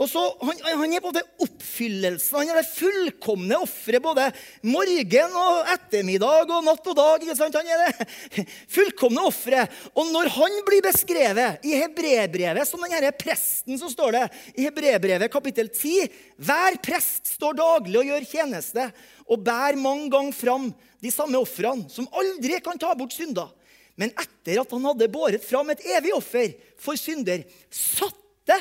Og 0.00 0.08
så, 0.08 0.20
han, 0.40 0.60
han, 0.64 0.92
er 0.96 1.02
både 1.04 1.20
oppfyllelsen, 1.44 2.38
han 2.38 2.50
er 2.54 2.60
det 2.62 2.70
fullkomne 2.72 3.58
offeret 3.60 4.00
både 4.00 4.30
morgen 4.64 5.36
og 5.36 5.68
ettermiddag 5.74 6.48
og 6.56 6.64
natt 6.64 6.88
og 6.88 6.96
dag. 6.96 7.26
ikke 7.26 7.36
sant? 7.36 7.58
Han 7.60 7.68
er 7.68 7.82
det 7.84 8.46
fullkomne 8.76 9.26
offeret. 9.28 9.74
Og 9.92 10.08
når 10.08 10.32
han 10.38 10.56
blir 10.64 10.80
beskrevet 10.88 11.68
i 11.68 11.76
hebrebrevet 11.82 12.68
som 12.68 12.80
denne 12.86 13.12
presten, 13.12 13.76
så 13.76 13.92
står 13.92 14.16
det 14.16 14.24
i 14.54 14.64
hebrebrevet 14.70 15.32
kapittel 15.32 15.68
10 15.68 16.08
Hver 16.48 16.80
prest 16.80 17.34
står 17.36 17.60
daglig 17.60 18.00
og 18.00 18.08
gjør 18.14 18.28
tjeneste 18.32 18.88
og 19.28 19.44
bærer 19.44 19.76
mange 19.76 20.08
ganger 20.16 20.40
fram 20.40 20.70
de 21.00 21.12
samme 21.12 21.36
ofrene, 21.40 21.90
som 21.92 22.08
aldri 22.16 22.56
kan 22.64 22.80
ta 22.80 22.96
bort 22.96 23.12
synder. 23.12 23.52
Men 24.00 24.16
etter 24.16 24.62
at 24.62 24.72
han 24.72 24.92
hadde 24.94 25.12
båret 25.12 25.44
fram 25.44 25.68
et 25.74 25.84
evig 25.92 26.16
offer 26.16 26.56
for 26.80 26.96
synder, 26.96 27.44
satte 27.68 28.56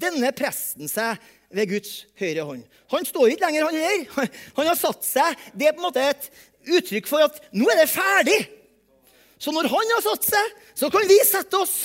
denne 0.00 0.30
presten 0.36 0.90
seg 0.90 1.18
ved 1.54 1.70
Guds 1.70 1.94
høyre 2.20 2.44
hånd. 2.44 2.62
Han 2.92 3.08
står 3.08 3.32
ikke 3.32 3.46
lenger, 3.46 3.66
han 3.68 3.78
her. 3.78 4.30
Han 4.58 4.70
har 4.70 4.78
satt 4.78 5.06
seg. 5.06 5.48
Det 5.54 5.68
er 5.68 5.74
på 5.76 5.82
en 5.82 5.88
måte 5.88 6.04
et 6.04 6.30
uttrykk 6.68 7.08
for 7.08 7.24
at 7.24 7.40
nå 7.56 7.68
er 7.72 7.82
det 7.82 7.90
ferdig. 7.92 8.38
Så 9.38 9.52
når 9.54 9.68
han 9.70 9.92
har 9.94 10.02
satt 10.02 10.24
seg, 10.26 10.54
så 10.78 10.88
kan 10.90 11.06
vi 11.06 11.18
sette 11.26 11.60
oss 11.60 11.76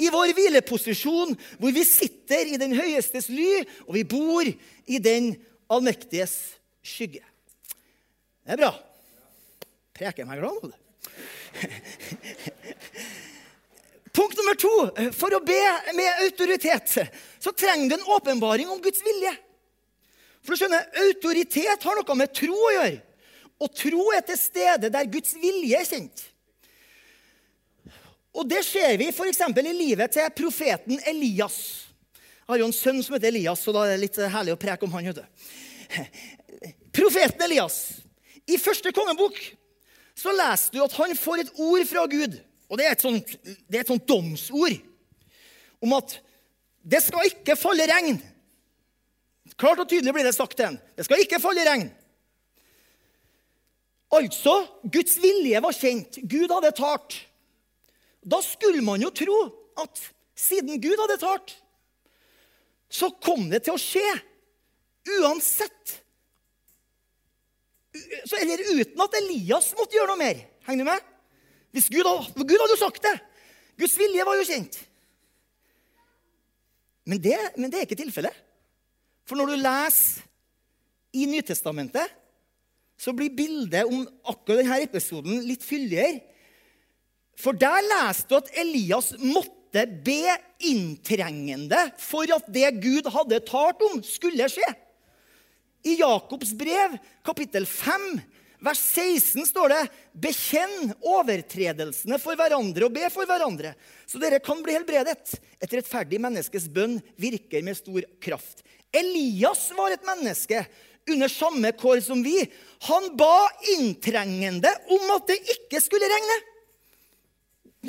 i 0.00 0.08
vår 0.12 0.32
hvileposisjon, 0.36 1.34
hvor 1.60 1.74
vi 1.76 1.84
sitter 1.84 2.54
i 2.54 2.60
den 2.60 2.72
høyestes 2.76 3.28
ly, 3.32 3.66
og 3.84 3.98
vi 3.98 4.04
bor 4.08 4.48
i 4.48 5.00
den 5.02 5.34
allmektiges 5.72 6.56
skygge. 6.84 7.20
Det 8.42 8.56
er 8.56 8.62
bra. 8.64 8.72
Preker 9.96 10.26
meg 10.26 10.40
glad 10.40 10.64
nå, 10.64 10.72
du. 10.72 10.78
Punkt 14.12 14.36
nummer 14.36 14.56
to. 14.60 14.72
For 15.16 15.32
å 15.32 15.40
be 15.44 15.60
med 15.96 16.24
autoritet 16.26 16.98
så 17.40 17.52
trenger 17.56 17.88
du 17.88 17.94
en 17.96 18.10
åpenbaring 18.16 18.68
om 18.70 18.80
Guds 18.82 19.00
vilje. 19.04 19.32
For 20.42 20.52
du 20.52 20.60
skjønner, 20.60 20.88
Autoritet 21.06 21.86
har 21.86 21.98
noe 21.98 22.18
med 22.18 22.34
tro 22.34 22.56
å 22.56 22.74
gjøre. 22.74 22.98
Og 23.62 23.70
tro 23.78 24.08
er 24.10 24.24
til 24.26 24.38
stede 24.40 24.90
der 24.90 25.08
Guds 25.10 25.36
vilje 25.38 25.78
er 25.78 25.86
kjent. 25.86 26.24
Og 28.32 28.48
Det 28.48 28.62
ser 28.64 28.96
vi 28.98 29.10
f.eks. 29.12 29.40
i 29.44 29.72
livet 29.76 30.12
til 30.16 30.30
profeten 30.34 31.00
Elias. 31.06 31.58
Jeg 32.42 32.48
har 32.56 32.62
jo 32.62 32.68
en 32.68 32.74
sønn 32.74 33.02
som 33.04 33.14
heter 33.14 33.30
Elias, 33.30 33.60
så 33.62 33.72
da 33.72 33.84
er 33.86 33.94
det 33.94 34.02
litt 34.02 34.18
herlig 34.18 34.56
å 34.56 34.60
preke 34.60 34.84
om 34.84 34.94
han. 34.96 35.12
Profeten 36.96 37.44
Elias. 37.46 37.76
I 38.50 38.58
første 38.58 38.90
kongebok 38.92 39.38
så 40.18 40.32
leser 40.34 40.74
du 40.74 40.82
at 40.82 40.96
han 40.98 41.14
får 41.16 41.44
et 41.44 41.52
ord 41.62 41.84
fra 41.88 42.06
Gud. 42.10 42.34
Og 42.72 42.80
det 42.80 42.86
er 42.88 42.96
sånt, 42.96 43.34
det 43.68 43.76
er 43.76 43.84
et 43.84 43.90
sånt 43.92 44.06
domsord 44.08 44.78
om 45.84 45.92
at 45.98 46.14
det 46.82 47.02
skal 47.04 47.28
ikke 47.28 47.56
falle 47.58 47.84
regn. 47.90 48.16
Klart 49.60 49.82
og 49.82 49.90
tydelig 49.90 50.14
blir 50.16 50.24
det 50.24 50.32
sagt 50.34 50.56
til 50.56 50.70
en. 50.70 50.78
Det 50.96 51.04
skal 51.04 51.20
ikke 51.20 51.40
falle 51.42 51.66
regn. 51.68 51.90
Altså, 54.12 54.54
Guds 54.92 55.18
vilje 55.20 55.60
var 55.64 55.76
kjent. 55.76 56.18
Gud 56.24 56.52
hadde 56.52 56.72
talt. 56.76 57.18
Da 58.24 58.40
skulle 58.44 58.80
man 58.84 59.04
jo 59.04 59.12
tro 59.12 59.38
at 59.82 60.02
siden 60.38 60.80
Gud 60.80 61.00
hadde 61.00 61.20
talt, 61.20 61.54
så 62.92 63.08
kom 63.24 63.48
det 63.52 63.64
til 63.66 63.76
å 63.76 63.80
skje. 63.80 64.08
Uansett. 65.20 65.96
Så, 68.24 68.38
eller 68.38 68.60
uten 68.78 69.00
at 69.04 69.16
Elias 69.18 69.72
måtte 69.76 69.96
gjøre 69.96 70.12
noe 70.12 70.20
mer. 70.20 70.44
Henger 70.68 70.84
du 70.84 70.88
med? 70.88 71.11
Hvis 71.72 71.88
Gud, 71.92 72.06
Gud 72.36 72.58
hadde 72.60 72.74
jo 72.74 72.80
sagt 72.80 73.04
det! 73.04 73.16
Guds 73.80 73.94
vilje 73.98 74.24
var 74.28 74.36
jo 74.36 74.46
kjent. 74.46 74.76
Men 77.08 77.20
det, 77.22 77.38
men 77.56 77.70
det 77.72 77.80
er 77.80 77.86
ikke 77.88 77.98
tilfellet. 77.98 78.34
For 79.26 79.38
når 79.38 79.52
du 79.52 79.62
leser 79.62 80.28
i 81.16 81.24
Nytestamentet, 81.28 82.12
så 83.00 83.14
blir 83.16 83.34
bildet 83.34 83.88
om 83.88 84.04
akkurat 84.28 84.62
denne 84.62 84.78
episoden 84.84 85.42
litt 85.48 85.64
fyldigere. 85.66 86.20
For 87.38 87.56
der 87.56 87.80
leser 87.88 88.28
du 88.28 88.36
at 88.38 88.52
Elias 88.60 89.12
måtte 89.18 89.86
be 90.04 90.36
inntrengende 90.68 91.80
for 91.98 92.28
at 92.36 92.46
det 92.52 92.68
Gud 92.82 93.08
hadde 93.10 93.40
talt 93.48 93.82
om, 93.88 94.02
skulle 94.06 94.46
skje. 94.52 94.68
I 95.82 95.96
Jakobs 95.98 96.52
brev, 96.54 96.94
kapittel 97.26 97.66
5, 97.66 98.20
vers 98.62 98.80
16, 98.94 99.46
står 99.48 99.72
det 99.72 99.80
Bekjenn 100.24 100.92
overtredelsene 101.00 102.18
for 102.22 102.38
hverandre 102.38 102.86
og 102.86 102.94
be 102.94 103.08
for 103.12 103.28
hverandre, 103.28 103.74
så 104.06 104.20
dere 104.22 104.42
kan 104.44 104.62
bli 104.62 104.76
helbredet. 104.76 105.34
Et 105.62 105.74
rettferdig 105.78 106.20
menneskes 106.22 106.68
bønn 106.72 106.98
virker 107.20 107.64
med 107.66 107.78
stor 107.78 108.06
kraft. 108.22 108.62
Elias 108.92 109.68
var 109.76 109.94
et 109.94 110.06
menneske 110.06 110.62
under 111.10 111.30
samme 111.32 111.72
kår 111.78 112.02
som 112.04 112.22
vi. 112.22 112.38
Han 112.88 113.10
ba 113.18 113.48
inntrengende 113.74 114.70
om 114.94 115.14
at 115.16 115.30
det 115.32 115.40
ikke 115.56 115.80
skulle 115.82 116.10
regne. 116.10 116.38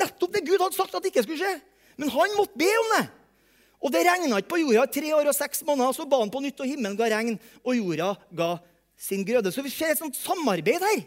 Nettopp 0.00 0.34
det 0.34 0.46
Gud 0.46 0.58
hadde 0.58 0.76
sagt 0.76 0.94
at 0.94 1.04
det 1.04 1.12
ikke 1.12 1.26
skulle 1.26 1.42
skje. 1.42 1.58
Men 2.00 2.10
han 2.10 2.34
måtte 2.38 2.58
be 2.58 2.70
om 2.80 2.94
det. 2.96 3.04
Og 3.84 3.92
det 3.92 4.04
regna 4.06 4.40
ikke 4.40 4.54
på 4.54 4.62
jorda 4.62 4.86
i 4.88 4.94
tre 4.96 5.10
år 5.14 5.28
og 5.28 5.36
seks 5.36 5.60
måneder. 5.66 5.92
Så 5.94 6.06
ba 6.08 6.18
han 6.22 6.32
på 6.32 6.40
nytt, 6.42 6.58
og 6.58 6.70
himmelen 6.70 6.96
ga 6.98 7.10
regn, 7.12 7.36
og 7.62 7.76
jorda 7.76 8.14
ga 8.34 8.54
sin 8.98 9.24
grøde. 9.26 9.52
Så 9.52 9.64
vi 9.64 9.72
ser 9.72 9.94
et 9.94 10.00
sånt 10.00 10.18
samarbeid 10.18 10.82
her. 10.84 11.04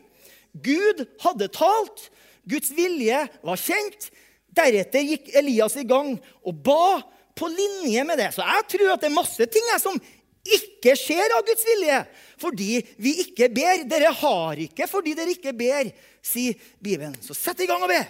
Gud 0.63 1.06
hadde 1.24 1.50
talt. 1.53 2.08
Guds 2.48 2.72
vilje 2.75 3.25
var 3.44 3.62
kjent. 3.62 4.10
Deretter 4.58 5.06
gikk 5.06 5.32
Elias 5.38 5.75
i 5.77 5.86
gang 5.88 6.15
og 6.41 6.62
ba 6.65 7.01
på 7.38 7.50
linje 7.51 8.03
med 8.08 8.17
det. 8.20 8.32
Så 8.34 8.46
jeg 8.46 8.70
tror 8.74 8.94
at 8.94 9.03
det 9.03 9.12
er 9.12 9.17
masse 9.17 9.50
ting 9.53 9.67
som 9.82 10.00
ikke 10.48 10.94
skjer 10.96 11.34
av 11.36 11.44
Guds 11.48 11.65
vilje 11.67 12.01
fordi 12.39 12.79
vi 13.01 13.15
ikke 13.25 13.50
ber. 13.53 13.84
Dere 13.89 14.13
har 14.15 14.62
ikke 14.67 14.88
fordi 14.89 15.15
dere 15.17 15.34
ikke 15.36 15.53
ber, 15.58 15.89
sier 16.25 16.58
Bibelen. 16.79 17.17
Så 17.22 17.36
sett 17.38 17.62
i 17.63 17.70
gang 17.70 17.84
og 17.84 17.91
be. 17.91 18.01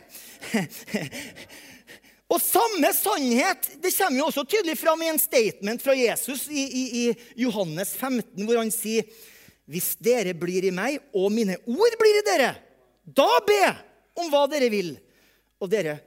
Og 2.28 2.42
samme 2.44 2.90
sannhet 2.92 3.70
det 3.80 3.94
kommer 3.96 4.20
jo 4.20 4.26
også 4.28 4.44
tydelig 4.52 4.76
fram 4.82 5.00
i 5.00 5.08
en 5.14 5.20
statement 5.22 5.84
fra 5.84 5.96
Jesus 5.96 6.50
i, 6.52 6.66
i, 6.66 6.84
i 7.02 7.44
Johannes 7.46 7.94
15, 7.96 8.44
hvor 8.44 8.60
han 8.60 8.72
sier 8.74 9.08
hvis 9.68 9.96
dere 10.00 10.34
blir 10.38 10.68
i 10.68 10.74
meg, 10.74 11.00
og 11.16 11.32
mine 11.34 11.58
ord 11.68 11.96
blir 12.00 12.20
i 12.22 12.26
dere, 12.26 12.54
da 13.04 13.30
be 13.48 13.64
om 14.18 14.30
hva 14.32 14.46
dere 14.52 14.70
vil, 14.72 14.94
og 15.60 15.72
dere 15.72 15.98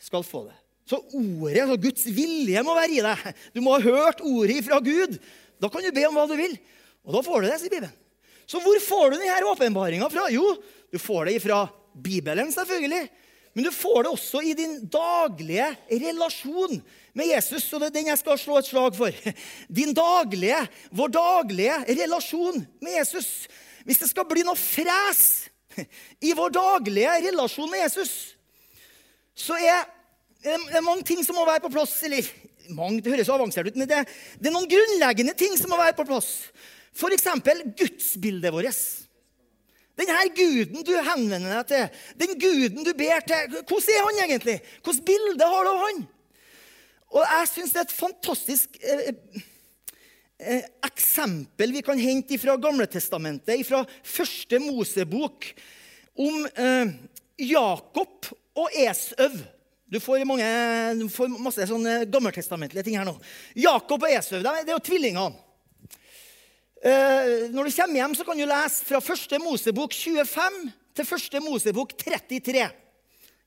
skal 0.00 0.24
få 0.26 0.46
det. 0.48 0.56
Så 0.88 0.98
ordet, 1.16 1.62
altså 1.62 1.80
Guds 1.80 2.04
vilje, 2.12 2.62
må 2.64 2.74
være 2.76 2.92
i 2.92 3.02
deg. 3.04 3.28
Du 3.56 3.62
må 3.64 3.76
ha 3.76 3.80
hørt 3.84 4.20
ordet 4.24 4.58
fra 4.66 4.80
Gud. 4.84 5.16
Da 5.60 5.70
kan 5.72 5.84
du 5.84 5.92
be 5.96 6.04
om 6.08 6.16
hva 6.16 6.26
du 6.28 6.34
vil, 6.36 6.56
og 7.04 7.16
da 7.16 7.22
får 7.24 7.44
du 7.44 7.48
det, 7.48 7.60
sier 7.60 7.72
Bibelen. 7.72 7.94
Så 8.44 8.60
hvor 8.60 8.76
får 8.84 9.12
du 9.12 9.16
denne 9.16 9.52
åpenbaringa 9.52 10.08
fra? 10.12 10.26
Jo, 10.32 10.44
du 10.92 10.98
får 11.00 11.30
det 11.30 11.38
fra 11.44 11.62
Bibelen, 11.94 12.50
selvfølgelig. 12.52 13.06
Men 13.54 13.68
du 13.68 13.70
får 13.70 14.02
det 14.02 14.10
også 14.10 14.40
i 14.42 14.52
din 14.58 14.80
daglige 14.90 15.68
relasjon 15.88 16.80
med 17.14 17.28
Jesus. 17.30 17.68
Og 17.70 17.80
det 17.80 17.90
er 17.90 17.96
den 18.00 18.10
jeg 18.10 18.18
skal 18.18 18.40
slå 18.40 18.58
et 18.58 18.68
slag 18.68 18.96
for. 18.98 19.14
Din 19.78 19.94
daglige, 19.94 20.58
vår 20.90 21.12
daglige 21.14 21.76
relasjon 22.02 22.64
med 22.82 22.96
Jesus. 22.98 23.28
Hvis 23.86 24.02
det 24.02 24.10
skal 24.10 24.26
bli 24.26 24.42
noe 24.46 24.58
fres 24.58 25.22
i 26.28 26.34
vår 26.34 26.54
daglige 26.56 27.14
relasjon 27.28 27.70
med 27.70 27.84
Jesus, 27.84 28.34
så 29.38 29.54
er 29.58 29.86
det 30.42 30.82
mange 30.82 31.06
ting 31.06 31.22
som 31.26 31.38
må 31.38 31.46
være 31.46 31.62
på 31.62 31.72
plass. 31.76 31.94
Eller 32.06 32.26
mange, 32.74 33.04
det 33.04 33.14
høres 33.14 33.30
avansert 33.30 33.70
ut, 33.70 33.78
men 33.78 33.86
det, 33.86 34.02
det 34.40 34.50
er 34.50 34.56
noen 34.56 34.70
grunnleggende 34.70 35.36
ting 35.38 35.54
som 35.60 35.70
må 35.70 35.78
være 35.78 35.94
på 35.94 36.08
plass. 36.10 36.50
F.eks. 36.94 37.30
gudsbildet 37.78 38.54
vårt. 38.54 38.82
Denne 39.94 40.24
guden 40.34 40.82
du 40.82 40.92
henvender 41.06 41.60
deg 41.60 41.68
til, 41.70 42.04
den 42.18 42.38
guden 42.42 42.86
du 42.86 42.90
ber 42.98 43.22
til, 43.28 43.58
hvordan 43.62 43.92
er 43.94 44.06
han 44.08 44.22
egentlig? 44.24 44.56
Hvilket 44.82 45.04
bilde 45.06 45.50
har 45.52 45.66
du 45.66 45.70
av 45.70 45.82
han? 45.84 46.00
Og 47.14 47.22
jeg 47.22 47.50
syns 47.52 47.74
det 47.74 47.78
er 47.78 47.86
et 47.86 47.94
fantastisk 47.94 48.78
eh, 48.82 49.04
eh, 50.42 50.64
eksempel 50.88 51.76
vi 51.76 51.84
kan 51.86 52.00
hente 52.00 52.38
fra 52.42 52.56
Gamletestamentet, 52.58 53.62
fra 53.68 53.84
første 54.02 54.58
Mosebok, 54.64 55.46
om 56.18 56.42
eh, 56.42 56.94
Jakob 57.46 58.32
og 58.58 58.74
Esøv. 58.74 59.38
Du 59.86 60.00
får, 60.02 60.24
mange, 60.26 60.46
du 60.98 61.06
får 61.12 61.30
masse 61.38 61.68
sånne 61.70 62.00
gammeltestamentlige 62.10 62.82
ting 62.86 62.98
her 62.98 63.06
nå. 63.06 63.14
Jakob 63.62 64.02
og 64.02 64.10
Esøv 64.10 64.42
det 64.42 64.64
er 64.64 64.74
jo 64.74 64.82
tvillingene. 64.90 65.43
Eh, 66.84 67.48
når 67.48 67.64
du 67.64 67.76
kommer 67.78 67.96
hjem, 67.96 68.14
så 68.14 68.24
kan 68.28 68.36
du 68.36 68.44
lese 68.44 68.84
fra 68.84 69.00
første 69.00 69.38
Mosebok 69.40 69.94
25 69.96 70.56
til 70.92 71.06
første 71.08 71.40
Mosebok 71.40 71.94
33. 71.96 72.66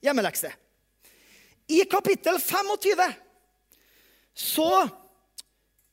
Hjemmelekse. 0.02 0.50
I 1.70 1.84
kapittel 1.86 2.40
25 2.42 3.14
så 4.34 4.88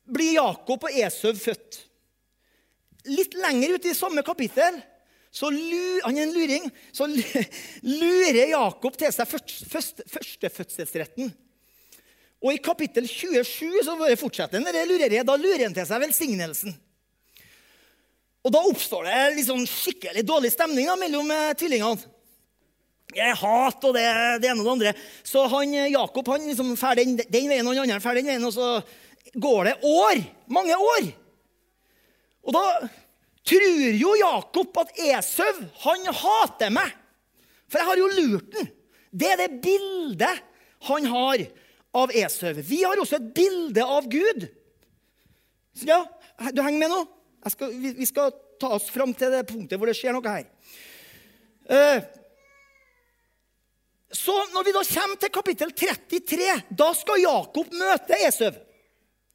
blir 0.09 0.39
Jakob 0.39 0.87
og 0.87 0.97
Esøv 1.05 1.37
født. 1.37 1.85
Litt 3.13 3.37
lenger 3.37 3.77
ute 3.77 3.91
i 3.91 3.97
samme 3.97 4.23
kapittel 4.25 4.81
så 5.35 5.51
han 5.51 6.15
er 6.15 6.23
en 6.23 6.31
luring, 6.31 6.69
så 6.95 7.03
lurer 7.11 8.47
Jakob 8.53 8.95
til 8.97 9.11
seg 9.11 9.27
førstefødselsretten. 9.27 11.33
Og 12.39 12.55
i 12.55 12.61
kapittel 12.63 13.03
27 13.09 13.83
så 13.83 13.97
bare 13.99 14.15
fortsetter 14.17 14.63
han 14.63 14.87
lureriet. 14.87 15.27
Da 15.27 15.35
lurer 15.35 15.65
han 15.67 15.75
til 15.75 15.85
seg 15.89 15.99
velsignelsen. 16.05 16.77
Og 18.45 18.53
da 18.53 18.61
oppstår 18.69 19.07
det 19.07 19.21
liksom 19.39 19.63
skikkelig 19.65 20.21
dårlig 20.25 20.51
stemning 20.53 20.85
da, 20.85 20.95
mellom 21.01 21.31
eh, 21.33 21.53
tvillingene. 21.57 22.11
Jeg 23.15 23.37
hat 23.39 23.85
og 23.87 23.93
det, 23.95 24.03
det 24.43 24.49
ene 24.51 24.61
og 24.61 24.67
det 24.67 24.73
andre. 24.75 24.91
Så 25.25 25.45
han, 25.49 25.73
eh, 25.73 25.91
Jakob 25.95 26.29
han 26.29 26.45
liksom 26.45 26.75
drar 26.75 26.99
den, 26.99 27.15
den, 27.17 27.49
veien, 27.49 27.65
og 27.65 27.73
den 27.73 27.85
andre 27.87 27.97
drar 28.03 28.19
den 28.19 28.29
veien, 28.29 28.45
og 28.45 28.53
så 28.53 28.69
går 29.41 29.71
det 29.71 29.75
år. 29.89 30.21
Mange 30.53 30.77
år. 30.77 31.09
Og 32.45 32.53
da 32.53 32.65
tror 33.49 33.97
jo 33.97 34.13
Jakob 34.19 34.77
at 34.83 34.93
Esau 35.07 35.65
han 35.87 36.05
hater 36.21 36.73
meg. 36.73 36.93
For 37.65 37.81
jeg 37.81 37.89
har 37.89 38.01
jo 38.03 38.11
lurt 38.13 38.51
den. 38.53 38.69
Det 39.09 39.31
er 39.31 39.41
det 39.41 39.61
bildet 39.63 40.45
han 40.85 41.09
har 41.09 41.47
av 41.97 42.13
Esau. 42.13 42.53
Vi 42.61 42.83
har 42.83 42.99
også 43.01 43.17
et 43.17 43.33
bilde 43.33 43.81
av 43.81 44.05
Gud. 44.11 44.45
Så 45.73 45.89
ja, 45.89 46.03
Du 46.53 46.61
henger 46.61 46.83
med 46.83 46.91
nå? 46.91 47.05
Skal, 47.51 47.73
vi, 47.77 47.91
vi, 47.93 48.05
skal 48.09 48.33
ta 48.59 48.71
oss 48.77 48.87
fram 48.89 49.13
til 49.13 49.33
det 49.33 49.43
punktet 49.49 49.77
hvor 49.77 49.89
det 49.89 49.97
skjer 49.97 50.15
noe 50.15 50.31
her. 50.33 50.47
Eh, 51.69 52.05
så 54.15 54.35
når 54.53 54.65
vi 54.65 54.73
da 54.75 54.83
kommer 54.87 55.19
til 55.21 55.33
kapittel 55.33 55.73
33, 55.75 56.51
da 56.69 56.91
skal 56.97 57.21
Jakob 57.21 57.73
møte 57.75 58.17
Esau. 58.25 58.53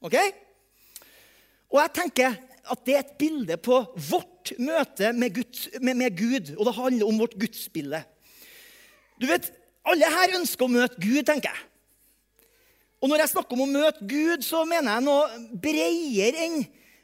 Ok? 0.03 0.16
Og 1.70 1.79
jeg 1.83 1.94
tenker 2.01 2.38
at 2.70 2.85
det 2.87 2.96
er 2.96 3.05
et 3.05 3.16
bilde 3.20 3.57
på 3.62 3.79
vårt 4.11 4.55
møte 4.59 5.12
med, 5.14 5.35
Gud, 5.37 5.62
med, 5.81 5.94
med 5.99 6.16
Gud 6.18 6.55
og 6.57 6.66
det 6.66 6.77
handler 6.77 7.09
om 7.09 7.18
vårt 7.20 7.38
gudsbilde. 7.38 8.03
Du 9.20 9.29
vet, 9.31 9.53
Alle 9.88 10.09
her 10.12 10.35
ønsker 10.37 10.66
å 10.66 10.73
møte 10.73 11.01
Gud, 11.01 11.23
tenker 11.25 11.55
jeg. 11.55 11.66
Og 13.01 13.09
når 13.09 13.23
jeg 13.23 13.33
snakker 13.33 13.57
om 13.57 13.62
å 13.64 13.70
møte 13.70 14.05
Gud, 14.05 14.42
så 14.44 14.61
mener 14.68 14.92
jeg 14.92 15.07
noe 15.07 15.38
bredere 15.62 16.44
enn 16.44 16.59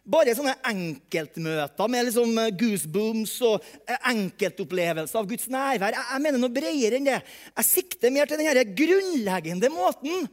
bare 0.06 0.34
sånne 0.38 0.54
enkeltmøter 0.70 1.90
med 1.90 2.06
liksom 2.08 2.36
goosebooms 2.58 3.32
og 3.46 3.64
eh, 3.88 3.98
enkeltopplevelser 4.12 5.18
av 5.18 5.26
Guds 5.30 5.48
nærvær. 5.50 5.96
Jeg, 5.98 6.22
mener 6.22 6.42
noe 6.42 6.54
bredere 6.54 7.00
enn 7.00 7.08
det. 7.08 7.18
Jeg 7.56 7.68
sikter 7.68 8.14
mer 8.14 8.30
til 8.30 8.40
den 8.40 8.76
grunnleggende 8.78 9.70
måten 9.74 10.28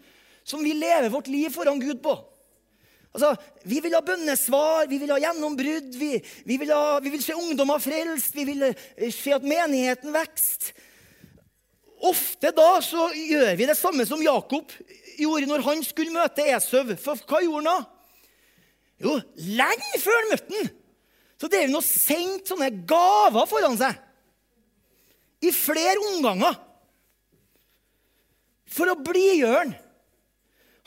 som 0.45 0.61
vi 0.61 0.75
lever 0.77 1.09
vårt 1.13 1.31
liv 1.31 1.49
foran 1.53 1.81
Gud 1.81 2.03
på. 2.03 2.15
Altså, 3.13 3.35
Vi 3.65 3.79
vil 3.81 3.93
ha 3.93 4.01
bønnesvar, 4.01 4.87
vi 4.89 4.97
vil 5.01 5.13
ha 5.13 5.19
gjennombrudd, 5.21 5.93
vi, 5.97 6.17
vi, 6.45 6.57
vil, 6.57 6.71
ha, 6.73 6.99
vi 7.01 7.13
vil 7.13 7.21
se 7.23 7.35
ungdommer 7.37 7.81
frelst, 7.81 8.33
vi 8.35 8.45
vil 8.49 8.69
eh, 8.69 9.09
se 9.13 9.33
at 9.33 9.45
menigheten 9.45 10.13
vokser. 10.13 10.73
Ofte 12.03 12.51
da 12.51 12.81
så 12.83 13.07
gjør 13.15 13.53
vi 13.55 13.67
det 13.69 13.77
samme 13.79 14.03
som 14.05 14.21
Jakob 14.21 14.73
gjorde 15.15 15.47
når 15.47 15.61
han 15.63 15.83
skulle 15.87 16.11
møte 16.11 16.43
Esau. 16.51 16.83
For 16.99 17.21
hva 17.29 17.39
gjorde 17.45 17.63
han 17.63 17.69
da? 17.69 18.02
Jo, 19.03 19.17
lenge 19.35 19.99
før 19.99 20.19
han 20.21 20.31
møtte 20.31 20.57
han, 20.57 20.69
så 21.41 21.49
drev 21.51 21.65
han 21.67 21.79
og 21.79 21.85
sendte 21.85 22.53
sånne 22.53 22.69
gaver 22.87 23.47
foran 23.49 23.75
seg. 23.79 23.97
I 25.43 25.51
flere 25.51 25.99
omganger. 26.13 26.55
For 28.73 28.89
å 28.89 28.95
blidgjøre 28.95 29.57
han. 29.59 29.73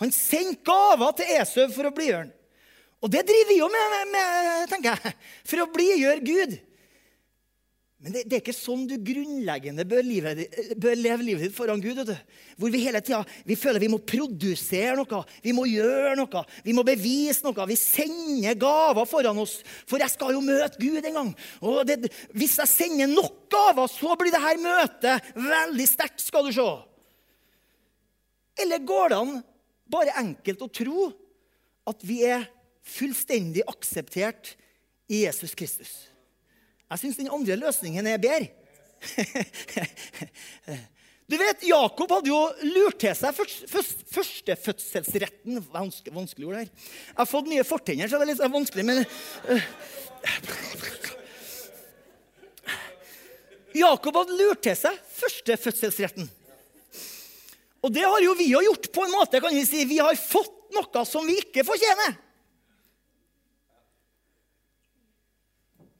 Han 0.00 0.12
sendte 0.12 0.64
gaver 0.66 1.12
til 1.18 1.34
Esau 1.36 1.68
for 1.72 1.88
å 1.88 1.92
blidgjøre 1.94 2.24
han. 2.24 2.32
Og 3.04 3.12
det 3.12 3.26
driver 3.28 3.52
vi 3.52 3.58
jo 3.60 3.68
med, 3.70 3.96
med, 4.10 4.64
tenker 4.72 4.96
jeg, 4.96 5.12
for 5.46 5.62
å 5.62 5.68
blidgjøre 5.74 6.24
Gud. 6.24 6.56
Men 8.06 8.14
det, 8.14 8.20
det, 8.30 8.36
er 8.36 8.42
ikke 8.44 8.52
sånn 8.54 8.84
du 8.86 8.92
grunnleggende 9.02 9.82
bør, 9.90 10.04
livet, 10.06 10.44
bør 10.78 10.92
leve 10.94 11.24
livet 11.26 11.48
ditt 11.48 11.56
foran 11.56 11.80
Gud. 11.82 12.06
Hvor 12.54 12.70
vi 12.70 12.84
hele 12.84 13.00
tida 13.02 13.24
føler 13.58 13.82
vi 13.82 13.88
må 13.90 13.98
produsere 13.98 14.94
noe, 14.94 15.24
vi 15.42 15.54
må 15.56 15.64
gjøre 15.66 16.12
noe, 16.20 16.44
vi 16.62 16.76
må 16.76 16.84
bevise 16.86 17.42
noe. 17.42 17.66
Vi 17.66 17.78
sender 17.80 18.54
gaver 18.62 19.10
foran 19.10 19.42
oss, 19.42 19.56
for 19.90 19.98
jeg 19.98 20.14
skal 20.14 20.36
jo 20.36 20.44
møte 20.46 20.78
Gud 20.78 21.02
en 21.02 21.18
gang. 21.18 21.34
Og 21.66 21.82
det, 21.90 22.12
hvis 22.30 22.54
jeg 22.62 22.74
sender 22.76 23.10
nok 23.10 23.50
gaver, 23.50 23.90
så 23.90 24.14
blir 24.22 24.38
dette 24.38 24.54
møtet 24.62 25.34
veldig 25.34 25.90
sterkt, 25.90 26.22
skal 26.22 26.46
du 26.46 26.54
se. 26.54 26.70
Eller 28.62 28.86
går 28.86 29.10
det 29.10 29.22
an 29.24 29.38
bare 29.90 30.18
enkelt 30.22 30.62
å 30.62 30.70
tro 30.70 31.10
at 31.90 32.06
vi 32.06 32.22
er 32.30 32.46
fullstendig 32.86 33.66
akseptert 33.66 34.54
i 35.10 35.26
Jesus 35.26 35.58
Kristus. 35.58 36.04
Jeg 36.86 37.02
syns 37.02 37.18
den 37.18 37.32
andre 37.32 37.56
løsningen 37.58 38.06
er 38.06 38.20
bedre. 38.22 38.46
Du 41.26 41.34
vet, 41.34 41.58
Jakob 41.66 42.06
hadde 42.14 42.30
jo 42.30 42.38
lurt 42.70 43.00
til 43.02 43.10
seg 43.18 43.34
førstefødselsretten 44.14 45.58
Vanskelig, 45.72 46.12
vanskelig 46.14 46.46
ord 46.46 46.60
her. 46.60 46.68
Jeg 46.70 47.18
har 47.18 47.26
fått 47.26 47.50
nye 47.50 47.64
fortenner, 47.66 48.06
så 48.06 48.14
det 48.20 48.28
er 48.28 48.30
litt 48.30 48.54
vanskelig, 48.54 48.84
men 48.86 49.02
uh, 49.02 49.62
Jakob 53.76 54.16
hadde 54.22 54.38
lurt 54.38 54.62
til 54.68 54.76
seg 54.78 54.94
førstefødselsretten. 55.18 56.30
Og 57.82 57.90
det 57.94 58.04
har 58.06 58.22
jo 58.22 58.34
vi 58.38 58.54
òg 58.56 58.64
gjort 58.70 58.86
på 58.94 59.04
en 59.04 59.14
måte. 59.18 59.40
kan 59.42 59.54
Vi 59.54 59.64
si. 59.66 59.84
Vi 59.86 59.98
har 59.98 60.14
fått 60.18 60.70
noe 60.74 61.04
som 61.06 61.26
vi 61.26 61.36
ikke 61.42 61.64
fortjener. 61.66 62.16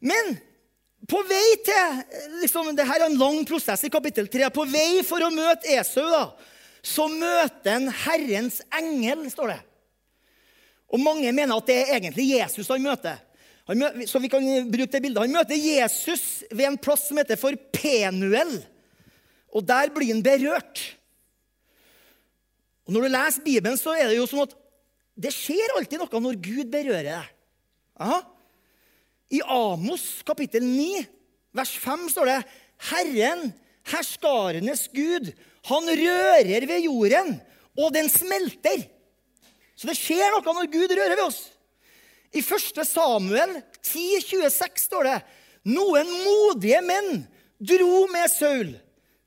Men 0.06 0.36
på 1.06 1.20
vei 1.28 1.54
til 1.62 2.00
liksom, 2.42 2.72
det 2.74 2.86
her 2.86 3.04
er 3.04 3.10
en 3.10 3.20
lang 3.20 3.44
prosess 3.46 3.84
i 3.86 3.92
kapittel 3.92 4.26
3. 4.30 4.48
På 4.54 4.64
vei 4.66 5.04
for 5.06 5.22
å 5.22 5.30
møte 5.34 5.70
Esau 5.76 6.06
da, 6.10 6.24
så 6.82 7.06
møter 7.10 7.76
han 7.76 7.88
Herrens 8.04 8.60
engel, 8.74 9.26
står 9.30 9.54
det. 9.54 9.60
Og 10.94 11.02
mange 11.02 11.30
mener 11.34 11.56
at 11.56 11.68
det 11.68 11.78
er 11.82 11.94
egentlig 11.98 12.28
Jesus 12.32 12.70
han 12.70 12.84
møter. 12.84 13.18
Han 13.66 13.80
møter 13.82 14.06
så 14.10 14.22
vi 14.22 14.30
kan 14.30 14.44
bruke 14.70 14.92
det 14.92 15.02
bildet. 15.02 15.22
Han 15.24 15.34
møter 15.34 15.58
Jesus 15.58 16.44
ved 16.52 16.68
en 16.68 16.78
plass 16.78 17.08
som 17.08 17.18
heter 17.18 17.38
for 17.40 17.58
Penuel. 17.74 18.60
Og 19.50 19.66
der 19.66 19.90
blir 19.94 20.12
han 20.12 20.22
berørt. 20.22 20.84
Og 22.86 22.94
Når 22.94 23.02
du 23.02 23.10
leser 23.10 23.46
Bibelen, 23.46 23.78
så 23.78 23.96
er 23.98 24.10
det 24.10 24.20
jo 24.20 24.28
sånn 24.30 24.46
at 24.46 24.54
det 25.16 25.32
skjer 25.34 25.74
alltid 25.74 26.02
noe 26.02 26.22
når 26.22 26.38
Gud 26.44 26.70
berører 26.70 27.08
deg. 27.08 27.30
Aha. 27.98 28.20
I 29.32 29.42
Amos 29.42 30.22
kapittel 30.26 30.64
9, 30.64 31.02
vers 31.56 31.72
5 31.82 32.08
står 32.12 32.30
det 32.30 32.38
Herren, 32.90 33.48
herskarenes 33.90 34.86
Gud, 34.94 35.32
han 35.66 35.90
rører 35.90 36.66
ved 36.68 36.84
jorden, 36.86 37.32
og 37.76 37.92
den 37.94 38.08
smelter. 38.10 38.86
Så 39.76 39.90
det 39.90 39.96
skjer 39.98 40.30
noe 40.32 40.54
når 40.56 40.70
Gud 40.72 40.94
rører 40.94 41.16
ved 41.16 41.24
oss. 41.26 41.40
I 42.36 42.42
1. 42.42 42.82
Samuel 42.86 43.58
10, 43.82 44.20
26 44.28 44.86
står 44.86 45.08
det 45.08 45.16
noen 45.72 46.08
modige 46.22 46.80
menn 46.84 47.24
dro 47.58 48.06
med 48.12 48.30
Saul, 48.30 48.72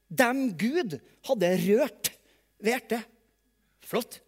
dem 0.09 0.49
Gud 0.57 0.97
hadde 1.27 1.53
rørt 1.65 2.11
ved 2.61 2.73
hjertet. 2.75 3.05
Flott. 3.89 4.19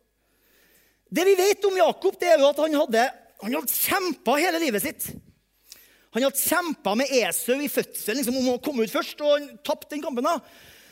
Det 1.12 1.26
vi 1.28 1.36
vet 1.38 1.66
om 1.68 1.78
Jakob, 1.78 2.16
det 2.20 2.32
er 2.32 2.42
jo 2.42 2.50
at 2.50 2.62
han 2.64 2.78
hadde, 2.80 3.04
han 3.44 3.58
hadde 3.60 3.76
kjempa 3.76 4.38
hele 4.42 4.62
livet 4.64 4.84
sitt. 4.84 5.10
Han 6.12 6.26
hadde 6.26 6.44
kjempa 6.44 6.94
med 7.00 7.12
Esau 7.22 7.56
i 7.64 7.72
fødselen 7.72 8.20
liksom, 8.20 8.38
om 8.42 8.54
å 8.54 8.62
komme 8.64 8.84
ut 8.84 8.92
først, 8.92 9.22
og 9.24 9.36
han 9.38 9.50
tapte 9.64 9.94
den 9.96 10.04
kampen. 10.04 10.28
da. 10.28 10.40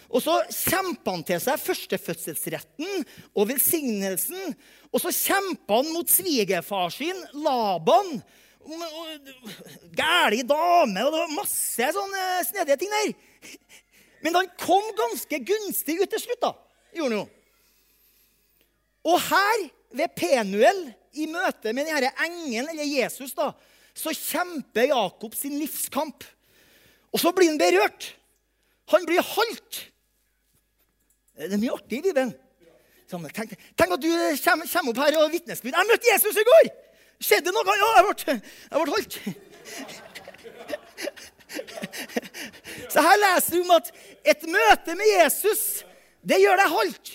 Og 0.10 0.24
så 0.26 0.40
kjempa 0.48 1.14
han 1.14 1.24
til 1.28 1.42
seg 1.44 1.62
førstefødselsretten 1.62 3.04
og 3.36 3.50
velsignelsen. 3.52 4.56
Og 4.90 5.04
så 5.04 5.12
kjempa 5.14 5.82
han 5.82 5.92
mot 5.94 6.10
svigerfar 6.10 6.94
sin, 6.96 7.20
Laban. 7.44 8.16
Gæli 10.00 10.42
dame, 10.48 11.04
og 11.04 11.14
det 11.14 11.20
var 11.20 11.36
masse 11.36 11.90
sånne 11.96 12.24
snedige 12.48 12.80
ting 12.82 12.96
der. 12.96 13.12
Men 14.26 14.40
han 14.40 14.50
kom 14.60 14.88
ganske 14.98 15.42
gunstig 15.52 16.00
ut 16.02 16.10
til 16.12 16.24
slutt. 16.24 16.42
da, 16.42 16.54
gjorde 16.96 17.12
han 17.12 17.20
jo. 17.20 17.28
Og 19.10 19.20
her, 19.30 19.68
ved 19.96 20.16
Penuel, 20.16 20.82
i 21.18 21.26
møte 21.30 21.72
med 21.74 21.88
denne 21.90 22.12
engelen, 22.22 22.70
eller 22.70 22.86
Jesus, 22.86 23.34
da, 23.38 23.52
så 24.00 24.14
kjemper 24.16 24.94
Jakob 24.94 25.36
sin 25.36 25.60
livskamp. 25.60 26.24
Og 27.12 27.20
så 27.20 27.34
blir 27.36 27.52
han 27.52 27.60
berørt. 27.60 28.16
Han 28.94 29.04
blir 29.08 29.24
halt. 29.36 29.72
Det 31.40 31.56
er 31.56 31.62
mye 31.62 31.76
artig 31.76 31.98
i 32.00 32.06
Bibelen. 32.10 32.32
Tenk, 33.10 33.56
tenk, 33.74 33.92
at 33.96 34.04
du 34.04 34.12
kommer, 34.44 34.66
kommer 34.70 34.92
opp 34.92 35.00
her 35.02 35.16
og 35.18 35.32
vitnesbyrd. 35.34 35.74
'Jeg 35.74 35.90
møtte 35.90 36.12
Jesus 36.12 36.36
i 36.38 36.46
går!' 36.46 36.70
Skjedde 37.20 37.52
noe? 37.52 37.76
Ja, 37.76 37.88
jeg 37.98 38.06
ble, 38.08 38.16
ble 38.72 38.92
holdt. 38.94 39.16
Så 42.94 43.02
her 43.04 43.18
leser 43.20 43.56
du 43.56 43.62
om 43.64 43.72
at 43.76 43.92
et 44.24 44.44
møte 44.48 44.96
med 44.96 45.08
Jesus, 45.10 45.84
det 46.22 46.40
gjør 46.40 46.56
deg 46.62 46.70
holdt. 46.72 47.12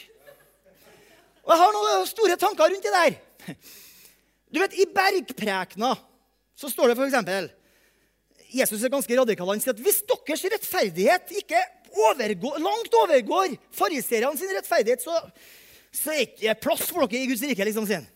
Og 1.44 1.50
jeg 1.54 1.60
har 1.62 1.72
noen 1.76 2.06
store 2.10 2.36
tanker 2.40 2.70
rundt 2.72 2.84
det 2.84 2.94
der. 2.94 3.12
Du 4.52 4.58
vet, 4.60 4.74
I 4.76 4.84
Bergprekena 4.90 5.94
så 6.54 6.70
står 6.70 6.92
det 6.92 6.98
f.eks. 6.98 7.52
Jesus 8.54 8.82
er 8.82 8.92
ganske 8.92 9.18
radikal. 9.18 9.50
Han 9.50 9.62
sier 9.62 9.74
at 9.74 9.82
hvis 9.82 10.02
deres 10.06 10.44
rettferdighet 10.54 11.32
ikke 11.40 11.60
overgår, 11.94 12.58
langt 12.62 12.98
overgår 13.02 13.54
fariseerne 13.74 14.38
sin 14.38 14.52
rettferdighet, 14.54 15.02
så, 15.02 15.18
så 15.94 16.14
er 16.14 16.20
det 16.22 16.28
ikke 16.30 16.58
plass 16.66 16.90
for 16.90 17.06
dere 17.06 17.24
i 17.24 17.30
Guds 17.30 17.42
rike. 17.42 17.66
liksom 17.66 17.88
sin. 17.90 18.06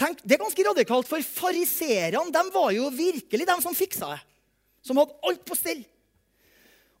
Tenk, 0.00 0.22
Det 0.24 0.36
er 0.36 0.42
ganske 0.42 0.66
radikalt, 0.66 1.08
for 1.08 1.22
fariseerne 1.22 2.46
var 2.54 2.70
jo 2.74 2.88
virkelig 2.90 3.46
de 3.46 3.58
som 3.62 3.76
fiksa 3.76 4.14
det. 4.14 4.22
Som 4.84 4.98
hadde 5.00 5.16
alt 5.24 5.44
på 5.46 5.56
stell. 5.56 5.84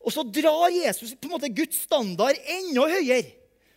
Og 0.04 0.12
så 0.12 0.22
drar 0.28 0.68
Jesus 0.72 1.14
på 1.16 1.28
en 1.28 1.34
måte 1.34 1.52
Guds 1.52 1.80
standard 1.86 2.36
enda 2.44 2.86
høyere. 2.92 3.32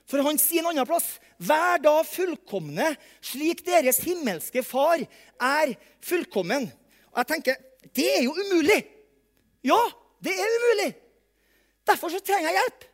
For 0.08 0.24
han 0.24 0.40
sier 0.40 0.64
en 0.64 0.72
annen 0.72 0.88
plass 0.88 1.18
Vær 1.38 1.78
da 1.84 2.00
fullkomne, 2.08 2.94
slik 3.22 3.60
deres 3.68 4.00
himmelske 4.02 4.64
far 4.66 5.04
er 5.04 5.74
fullkommen. 6.02 6.66
Og 7.14 7.20
jeg 7.22 7.30
tenker 7.30 7.60
det 7.94 8.08
er 8.16 8.24
jo 8.26 8.34
umulig. 8.34 8.80
Ja, 9.66 9.78
det 10.24 10.34
er 10.34 10.56
umulig. 10.60 10.88
Derfor 11.88 12.12
så 12.12 12.22
trenger 12.22 12.50
jeg 12.50 12.62
hjelp. 12.62 12.88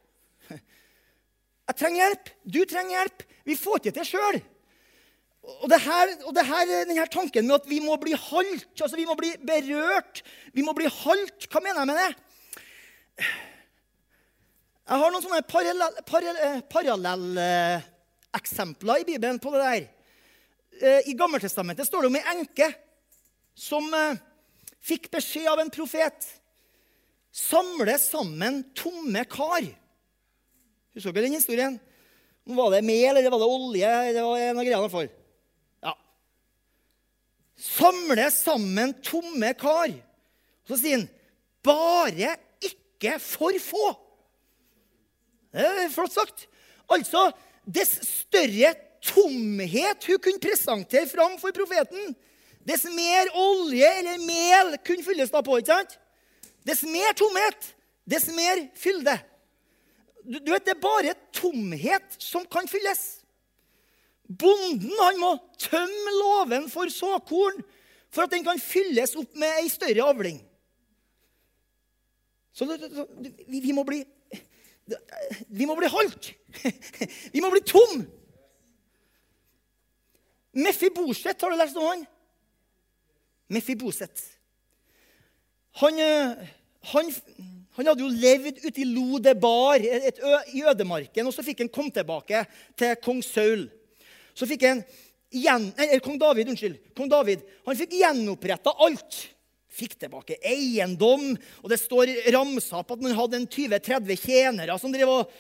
Jeg 1.64 1.78
trenger 1.80 2.02
hjelp. 2.04 2.34
Du 2.44 2.60
trenger 2.68 2.98
hjelp. 2.98 3.24
Vi 3.48 3.56
får 3.60 3.80
ikke 3.80 3.96
til 3.96 4.10
sjøl. 4.12 4.42
Og, 5.44 5.66
det 5.72 5.80
her, 5.84 6.12
og 6.28 6.36
det 6.36 6.46
her, 6.48 6.68
denne 6.88 7.08
tanken 7.12 7.48
med 7.48 7.58
at 7.58 7.66
vi 7.68 7.82
må 7.84 7.98
bli 8.00 8.14
holdt, 8.16 8.68
altså 8.80 8.96
vi 8.96 9.08
må 9.08 9.18
bli 9.20 9.34
berørt 9.44 10.22
Vi 10.56 10.64
må 10.64 10.72
bli 10.78 10.88
holdt, 10.88 11.50
hva 11.52 11.60
mener 11.60 11.82
jeg 11.82 11.90
med 11.90 12.00
det? 12.00 13.28
Jeg 14.84 15.00
har 15.00 15.14
noen 15.14 15.24
sånne 15.24 15.40
eh, 17.40 17.84
eksempler 18.36 19.00
i 19.00 19.06
Bibelen 19.08 19.40
på 19.40 19.54
det 19.54 19.62
der. 19.64 19.86
Eh, 20.82 21.08
I 21.08 21.16
Gammeltestamentet 21.16 21.88
står 21.88 22.04
det 22.04 22.10
om 22.12 22.18
ei 22.20 22.24
enke 22.34 22.68
som 23.56 23.88
eh, 23.96 24.20
fikk 24.84 25.08
beskjed 25.14 25.48
av 25.54 25.62
en 25.64 25.72
profet. 25.72 26.28
Samle 27.32 27.96
sammen 28.02 28.60
tomme 28.76 29.24
kar. 29.32 29.64
Husker 30.94 31.16
dere 31.16 31.30
den 31.30 31.40
historien? 31.40 31.80
Var 32.44 32.76
det 32.76 32.84
mel 32.84 33.16
eller 33.16 33.32
var 33.32 33.40
det 33.40 33.52
olje? 33.56 33.96
Det 34.12 34.28
var 34.28 34.38
en 34.44 34.60
av 34.60 34.68
greiene 34.68 34.92
for. 34.92 35.08
Ja. 35.88 35.96
Samle 37.56 38.28
sammen 38.36 38.98
tomme 39.00 39.56
kar. 39.56 39.96
Og 39.96 40.76
så 40.76 40.84
sier 40.84 41.00
han 41.00 41.12
bare 41.64 42.36
ikke 42.60 43.16
for 43.24 43.56
få. 43.64 44.03
Det 45.54 45.66
er 45.86 45.92
flott 45.94 46.16
sagt. 46.16 46.48
Altså, 46.92 47.30
dess 47.66 47.96
større 48.08 48.74
tomhet 49.04 50.08
hun 50.08 50.22
kunne 50.24 50.42
presentere 50.42 51.08
fram 51.12 51.36
for 51.42 51.56
profeten, 51.56 52.14
dess 52.64 52.86
mer 52.88 53.30
olje 53.36 53.90
eller 54.00 54.24
mel 54.24 54.78
kunne 54.88 55.04
fylles 55.06 55.32
da 55.32 55.44
på. 55.44 55.60
ikke 55.60 55.76
sant? 55.76 55.98
Dess 56.64 56.84
mer 56.88 57.12
tomhet, 57.20 57.74
dess 58.08 58.30
mer 58.32 58.64
fylde. 58.80 59.18
Du, 60.24 60.40
du 60.40 60.54
vet, 60.54 60.66
Det 60.66 60.72
er 60.72 60.80
bare 60.80 61.18
tomhet 61.36 62.16
som 62.18 62.48
kan 62.48 62.68
fylles. 62.72 63.24
Bonden 64.24 64.96
han 65.02 65.20
må 65.20 65.36
tømme 65.60 66.14
låven 66.16 66.70
for 66.72 66.90
såkorn 66.90 67.60
for 68.14 68.24
at 68.24 68.32
den 68.32 68.46
kan 68.46 68.62
fylles 68.62 69.18
opp 69.20 69.36
med 69.36 69.60
ei 69.60 69.70
større 69.74 70.06
avling. 70.08 70.40
Så 72.54 72.68
vi, 72.70 73.60
vi 73.60 73.74
må 73.74 73.84
bli 73.88 74.04
vi 75.48 75.68
må 75.68 75.76
bli 75.80 75.90
holdt. 75.92 76.34
Vi 77.34 77.42
må 77.42 77.50
bli 77.50 77.62
tom. 77.66 78.04
Mefiboset, 80.54 81.42
har 81.42 81.54
du 81.54 81.58
lest 81.58 81.78
om 81.80 81.88
han? 81.88 82.04
Mefiboset. 83.54 84.22
Han, 85.82 85.98
eh, 85.98 86.52
han, 86.92 87.10
han, 87.78 87.88
hadde 87.88 88.04
jo 88.04 88.12
levd 88.12 88.60
ute 88.62 88.84
i 88.84 88.90
Lodebar, 88.92 89.82
i 89.82 90.62
ødemarken. 90.62 91.26
Og 91.26 91.34
så 91.34 91.46
fikk 91.46 91.64
han 91.64 91.74
komme 91.74 91.94
tilbake 91.96 92.44
til 92.78 93.00
kong 93.02 93.24
Saul. 93.26 93.66
Så 94.38 94.46
fikk 94.50 94.68
han 94.68 94.84
igjen, 95.34 95.72
nei, 95.78 95.98
Kong 96.06 96.20
David, 96.22 96.52
unnskyld. 96.54 96.78
Kong 96.98 97.10
David, 97.10 97.42
Han 97.66 97.78
fikk 97.78 97.96
gjenoppretta 97.98 98.76
alt 98.86 99.24
fikk 99.74 99.98
tilbake 100.02 100.38
eiendom. 100.46 101.34
Og 101.64 101.72
det 101.72 101.82
står 101.82 102.12
ramsa 102.36 102.82
opp 102.82 102.96
at 102.96 103.04
man 103.04 103.18
hadde 103.18 103.42
en 103.42 103.50
20-30 103.50 104.24
tjenere 104.24 104.78
som 104.82 104.94
drev 104.94 105.12
og 105.12 105.36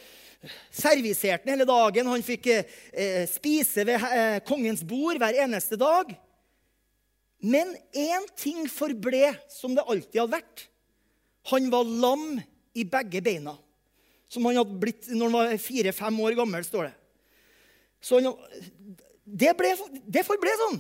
serviserte 0.73 1.45
den 1.45 1.55
hele 1.55 1.67
dagen. 1.69 2.09
Han 2.11 2.25
fikk 2.25 2.49
eh, 2.51 3.23
spise 3.31 3.85
ved 3.87 4.03
eh, 4.09 4.39
kongens 4.47 4.83
bord 4.87 5.19
hver 5.21 5.37
eneste 5.45 5.79
dag. 5.79 6.11
Men 7.43 7.73
én 7.91 8.27
ting 8.39 8.65
forble 8.71 9.33
som 9.51 9.75
det 9.75 9.83
alltid 9.83 10.21
hadde 10.21 10.37
vært. 10.37 10.67
Han 11.51 11.67
var 11.71 11.87
lam 11.87 12.27
i 12.73 12.85
begge 12.87 13.21
beina. 13.23 13.57
Som 14.31 14.47
han 14.47 14.61
hadde 14.61 14.79
blitt 14.79 15.09
når 15.11 15.27
han 15.27 15.35
var 15.35 15.57
fire-fem 15.61 16.21
år 16.25 16.37
gammel, 16.39 16.63
står 16.65 16.87
det. 16.87 16.93
Så 18.03 18.19
han, 18.19 18.31
det, 19.23 19.51
ble, 19.59 19.73
det 20.07 20.23
forble 20.27 20.55
sånn. 20.63 20.79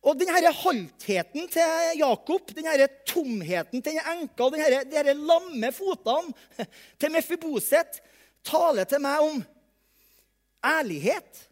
Og 0.00 0.16
denne 0.16 0.52
haltheten 0.56 1.48
til 1.52 1.98
Jakob, 2.00 2.52
denne 2.56 2.88
tomheten 3.08 3.82
til 3.84 3.98
enka 4.00 4.46
og 4.46 4.54
denne, 4.54 4.84
denne 4.88 5.16
lamme 5.18 5.72
fotene 5.76 6.64
til 7.00 7.12
Mefiboset 7.12 8.00
taler 8.46 8.88
til 8.88 9.02
meg 9.04 9.26
om 9.26 9.42
ærlighet, 10.64 11.44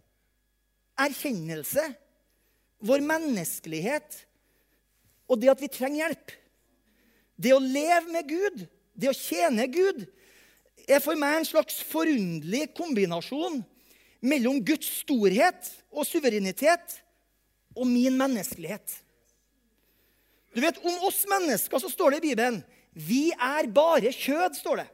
erkjennelse, 0.99 1.85
vår 2.89 3.03
menneskelighet 3.05 4.23
og 5.29 5.41
det 5.43 5.51
at 5.53 5.61
vi 5.61 5.71
trenger 5.71 6.07
hjelp. 6.07 6.33
Det 7.39 7.53
å 7.55 7.63
leve 7.63 8.09
med 8.11 8.31
Gud, 8.31 8.63
det 8.99 9.11
å 9.11 9.17
tjene 9.17 9.69
Gud, 9.71 10.07
er 10.89 11.03
for 11.05 11.19
meg 11.21 11.37
en 11.37 11.47
slags 11.47 11.83
forunderlig 11.85 12.71
kombinasjon 12.79 13.61
mellom 14.25 14.63
Guds 14.65 14.89
storhet 15.03 15.69
og 15.93 16.09
suverenitet 16.09 16.97
og 17.79 17.87
min 17.87 18.17
menneskelighet. 18.19 18.99
Du 20.55 20.61
vet, 20.61 20.79
Om 20.83 21.05
oss 21.07 21.25
mennesker 21.29 21.79
så 21.79 21.91
står 21.93 22.11
det 22.17 22.21
i 22.23 22.29
Bibelen 22.31 22.63
vi 22.99 23.31
er 23.31 23.69
bare 23.71 24.11
kjød. 24.11 24.57
står 24.59 24.77
det. 24.77 24.89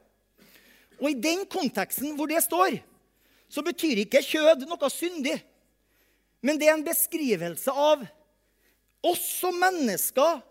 Og 1.00 1.10
i 1.10 1.14
den 1.16 1.46
konteksten 1.46 2.12
hvor 2.16 2.28
det 2.28 2.42
står, 2.44 2.76
så 3.48 3.62
betyr 3.62 4.02
ikke 4.02 4.22
kjød 4.22 4.66
noe 4.68 4.90
syndig. 4.92 5.38
Men 6.44 6.58
det 6.60 6.68
er 6.68 6.76
en 6.76 6.84
beskrivelse 6.84 7.72
av 7.72 8.04
oss 9.04 9.22
som 9.40 9.56
mennesker 9.56 10.42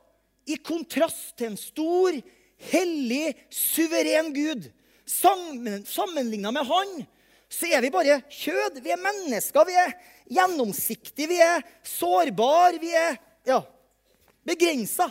i 0.49 0.57
kontrast 0.57 1.35
til 1.37 1.51
en 1.51 1.59
stor, 1.59 2.17
hellig, 2.71 3.35
suveren 3.53 4.33
Gud. 4.33 4.71
Sammenligna 5.05 6.51
med 6.51 6.65
Han 6.65 7.03
så 7.53 7.69
er 7.69 7.83
vi 7.85 7.91
bare 7.93 8.21
kjød. 8.33 8.81
Vi 8.81 8.91
er 8.93 9.01
mennesker. 9.01 9.65
Vi 9.67 9.75
er 9.77 9.93
gjennomsiktige, 10.31 11.29
vi 11.31 11.39
er 11.43 11.63
sårbare, 11.87 12.79
vi 12.81 12.91
er 12.95 13.17
ja, 13.47 13.59
begrensa. 14.47 15.09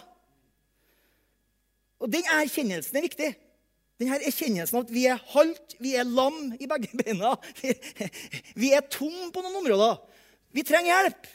Og 2.02 2.10
den 2.10 2.26
erkjennelsen 2.34 2.98
er 2.98 3.06
viktig. 3.06 3.30
Denne 4.00 4.18
erkjennelsen 4.26 4.78
av 4.78 4.86
at 4.86 4.94
vi 4.94 5.04
er 5.06 5.20
halvt, 5.34 5.76
vi 5.82 5.94
er 5.98 6.08
lam 6.08 6.54
i 6.58 6.68
begge 6.70 6.90
beina. 7.00 7.36
Vi 8.58 8.72
er 8.74 8.88
tom 8.90 9.30
på 9.34 9.44
noen 9.44 9.60
områder. 9.62 10.00
Vi 10.52 10.64
trenger 10.66 10.96
hjelp. 10.96 11.28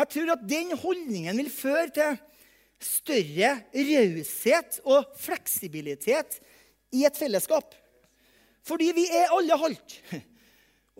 Jeg 0.00 0.12
tror 0.14 0.34
at 0.36 0.42
den 0.46 0.74
holdningen 0.78 1.40
vil 1.40 1.50
føre 1.52 1.88
til 1.94 2.18
større 2.80 3.56
raushet 3.74 4.80
og 4.88 5.08
fleksibilitet 5.20 6.38
i 6.96 7.04
et 7.08 7.18
fellesskap. 7.18 7.74
Fordi 8.66 8.90
vi 8.96 9.06
er 9.08 9.32
alle 9.34 9.56
halvt. 9.58 9.96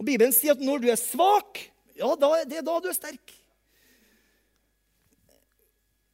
Og 0.01 0.07
Bibelen 0.09 0.33
sier 0.33 0.57
at 0.57 0.65
når 0.65 0.81
du 0.83 0.89
er 0.89 1.01
svak, 1.01 1.61
ja, 2.01 2.11
da, 2.17 2.33
det 2.49 2.59
er 2.61 2.67
da 2.67 2.79
du 2.81 2.89
er 2.91 2.97
sterk. 2.97 3.33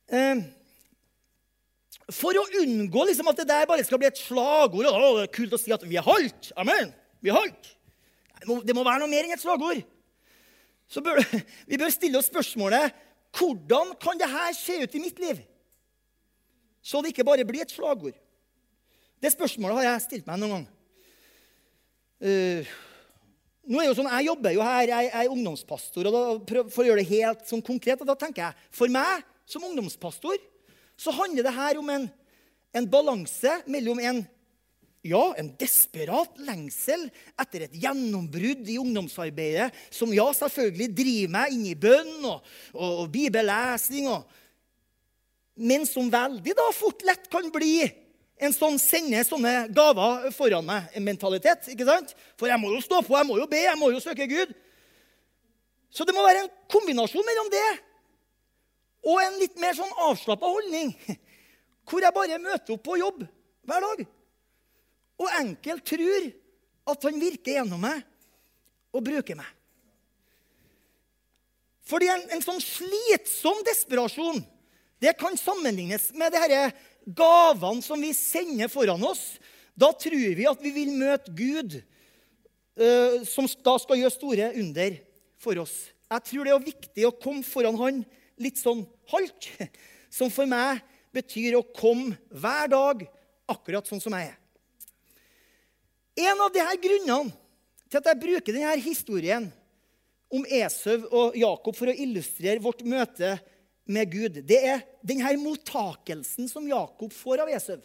Eh, 0.06 0.42
for 2.14 2.38
å 2.38 2.44
unngå 2.62 3.06
liksom, 3.08 3.26
at 3.30 3.40
det 3.40 3.48
der 3.50 3.66
bare 3.66 3.84
skal 3.86 3.98
bli 3.98 4.08
et 4.08 4.20
slagord 4.20 4.86
og 4.86 5.18
det 5.18 5.24
er 5.26 5.34
kult 5.34 5.56
å 5.56 5.60
si 5.60 5.74
at 5.74 5.82
vi 5.86 5.98
er 5.98 6.06
holdt'. 6.06 6.52
Amen. 6.58 6.92
Vi 7.22 7.32
er 7.32 7.38
holdt. 7.38 7.72
Det 8.62 8.74
må 8.76 8.84
være 8.86 9.02
noe 9.02 9.10
mer 9.10 9.26
enn 9.26 9.34
et 9.34 9.42
slagord. 9.42 9.82
Så 10.86 11.02
bør, 11.02 11.18
vi 11.70 11.80
bør 11.80 11.90
stille 11.90 12.18
oss 12.20 12.30
spørsmålet 12.30 12.94
hvordan 13.36 13.92
kan 14.00 14.18
det 14.18 14.30
her 14.30 14.54
se 14.56 14.78
ut 14.84 14.94
i 14.94 15.02
mitt 15.02 15.18
liv? 15.20 15.42
Så 16.80 17.02
det 17.02 17.10
ikke 17.10 17.26
bare 17.26 17.44
blir 17.44 17.64
et 17.64 17.74
slagord. 17.74 18.14
Det 19.20 19.32
spørsmålet 19.32 19.80
har 19.80 19.88
jeg 19.90 20.04
stilt 20.06 20.28
meg 20.28 20.38
noen 20.38 20.54
gang. 20.54 20.66
Uh, 22.22 22.76
nå 23.66 23.80
er 23.82 23.88
jo 23.88 23.96
sånn, 23.98 24.10
Jeg 24.10 24.28
jobber 24.28 24.54
jo 24.54 24.62
her, 24.62 24.92
jeg, 24.92 25.10
er 25.10 25.32
ungdomspastor. 25.32 26.06
og 26.06 26.14
da, 26.14 26.62
For 26.70 26.84
å 26.84 26.86
gjøre 26.88 27.02
det 27.02 27.10
helt 27.10 27.48
sånn 27.48 27.64
konkret, 27.64 28.00
og 28.00 28.08
da 28.08 28.16
tenker 28.18 28.46
jeg, 28.46 28.68
For 28.70 28.92
meg 28.92 29.26
som 29.46 29.66
ungdomspastor 29.66 30.38
så 30.96 31.12
handler 31.12 31.44
det 31.44 31.52
her 31.52 31.78
om 31.78 31.90
en, 31.92 32.06
en 32.72 32.88
balanse 32.88 33.52
mellom 33.68 34.00
en 34.00 34.24
ja, 35.06 35.22
en 35.38 35.52
desperat 35.60 36.38
lengsel 36.42 37.04
etter 37.38 37.66
et 37.66 37.76
gjennombrudd 37.78 38.66
i 38.66 38.78
ungdomsarbeidet, 38.80 39.68
som 39.94 40.10
ja, 40.14 40.24
selvfølgelig 40.34 40.88
driver 40.96 41.34
meg 41.36 41.54
inn 41.54 41.68
i 41.70 41.76
bønn 41.78 42.26
og, 42.26 42.48
og, 42.74 43.04
og 43.04 43.12
bibellesing, 43.14 44.08
og, 44.10 44.26
men 45.62 45.86
som 45.88 46.10
veldig 46.12 46.56
da 46.58 46.66
fort 46.74 47.06
lett 47.06 47.30
kan 47.30 47.46
bli 47.54 47.86
en 48.36 48.52
sånn 48.52 48.76
sende 48.80 49.22
sånne 49.24 49.52
gaver 49.74 50.28
foran 50.36 50.66
meg-mentalitet. 50.66 51.70
ikke 51.72 51.86
sant? 51.88 52.12
For 52.36 52.50
jeg 52.50 52.60
må 52.60 52.72
jo 52.74 52.82
stå 52.84 53.00
på, 53.04 53.16
jeg 53.16 53.28
må 53.28 53.38
jo 53.40 53.48
be, 53.50 53.62
jeg 53.64 53.80
må 53.80 53.90
jo 53.94 54.02
søke 54.02 54.28
Gud. 54.28 54.52
Så 55.90 56.04
det 56.04 56.14
må 56.16 56.24
være 56.26 56.44
en 56.44 56.52
kombinasjon 56.72 57.24
mellom 57.24 57.52
det 57.52 57.68
og 59.06 59.20
en 59.22 59.36
litt 59.38 59.54
mer 59.62 59.76
sånn 59.78 59.92
avslappa 60.08 60.48
holdning. 60.50 60.90
Hvor 61.86 62.02
jeg 62.02 62.14
bare 62.14 62.42
møter 62.42 62.74
opp 62.74 62.82
på 62.84 62.98
jobb 62.98 63.22
hver 63.66 63.84
dag 63.84 64.06
og 65.16 65.36
enkelt 65.38 65.86
tror 65.88 66.26
at 66.92 67.06
han 67.08 67.20
virker 67.20 67.56
gjennom 67.56 67.80
meg 67.80 68.02
og 68.92 69.04
bruker 69.06 69.38
meg. 69.38 69.48
Fordi 71.86 72.10
en, 72.10 72.24
en 72.34 72.42
sånn 72.42 72.60
slitsom 72.60 73.62
desperasjon 73.66 74.42
det 75.02 75.14
kan 75.20 75.36
sammenlignes 75.38 76.10
med 76.16 76.32
det 76.34 76.42
herre 76.42 76.60
gavene 77.06 77.84
som 77.84 78.00
vi 78.02 78.12
sender 78.16 78.70
foran 78.72 79.02
oss, 79.06 79.36
da 79.76 79.92
tror 79.94 80.34
vi 80.38 80.48
at 80.48 80.62
vi 80.62 80.72
vil 80.74 80.94
møte 80.96 81.32
Gud, 81.36 81.78
uh, 82.80 83.22
som 83.28 83.48
da 83.64 83.76
skal 83.82 84.00
gjøre 84.00 84.14
store 84.14 84.50
under 84.58 84.98
for 85.40 85.62
oss. 85.62 85.74
Jeg 86.10 86.26
tror 86.30 86.46
det 86.46 86.54
er 86.54 86.68
viktig 86.68 87.06
å 87.06 87.16
komme 87.18 87.42
foran 87.46 87.78
Han 87.80 88.04
litt 88.40 88.60
sånn 88.60 88.84
halvt, 89.10 89.50
som 90.16 90.32
for 90.32 90.48
meg 90.48 90.82
betyr 91.14 91.56
å 91.58 91.66
komme 91.76 92.18
hver 92.30 92.70
dag 92.72 93.06
akkurat 93.50 93.86
sånn 93.88 94.02
som 94.02 94.14
jeg 94.16 94.32
er. 94.32 94.38
En 96.26 96.40
av 96.40 96.52
disse 96.52 96.80
grunnene 96.80 97.34
til 97.86 98.00
at 98.00 98.08
jeg 98.10 98.22
bruker 98.22 98.54
denne 98.56 98.74
historien 98.82 99.46
om 100.32 100.46
Esau 100.48 101.04
og 101.14 101.36
Jakob 101.38 101.76
for 101.76 101.90
å 101.90 101.94
illustrere 101.94 102.62
vårt 102.62 102.82
møte 102.88 103.36
Gud, 103.86 104.40
det 104.42 104.58
er 104.66 104.82
denne 105.06 105.36
mottakelsen 105.38 106.48
som 106.50 106.66
Jakob 106.66 107.12
får 107.14 107.44
av 107.44 107.50
Esau. 107.54 107.78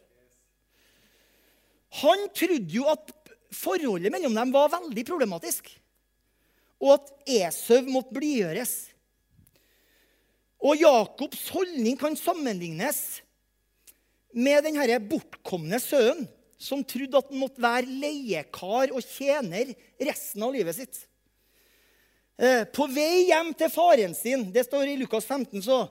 Han 2.02 2.28
trodde 2.34 2.72
jo 2.74 2.88
at 2.90 3.12
forholdet 3.54 4.14
mellom 4.14 4.34
dem 4.34 4.54
var 4.56 4.72
veldig 4.74 5.04
problematisk, 5.06 5.68
og 6.82 6.96
at 6.96 7.12
Esau 7.30 7.84
måtte 7.92 8.16
blidgjøres. 8.16 8.74
Og 10.62 10.82
Jakobs 10.82 11.48
holdning 11.54 11.98
kan 12.00 12.18
sammenlignes 12.18 13.22
med 14.34 14.64
denne 14.66 15.00
bortkomne 15.06 15.82
sønnen 15.82 16.30
som 16.62 16.84
trodde 16.86 17.18
at 17.18 17.32
han 17.32 17.42
måtte 17.42 17.62
være 17.62 17.90
leiekar 17.90 18.94
og 18.94 19.02
tjener 19.02 19.74
resten 20.02 20.44
av 20.46 20.54
livet 20.54 20.78
sitt. 20.78 21.00
Eh, 22.38 22.64
på 22.74 22.88
vei 22.90 23.28
hjem 23.30 23.52
til 23.58 23.72
faren 23.74 24.14
sin 24.18 24.48
det 24.54 24.64
står 24.68 24.94
i 24.94 24.98
Lukas 25.00 25.28
15, 25.28 25.62
så 25.66 25.84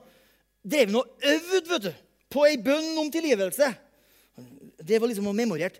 drev 0.63 0.89
han 0.89 1.01
og 1.01 1.27
øvde 1.33 1.93
på 2.31 2.45
ei 2.47 2.57
bønn 2.61 2.97
om 3.01 3.11
tilgivelse. 3.11 3.69
Det 4.81 4.99
var 4.99 5.11
liksom 5.11 5.29
memorert. 5.35 5.77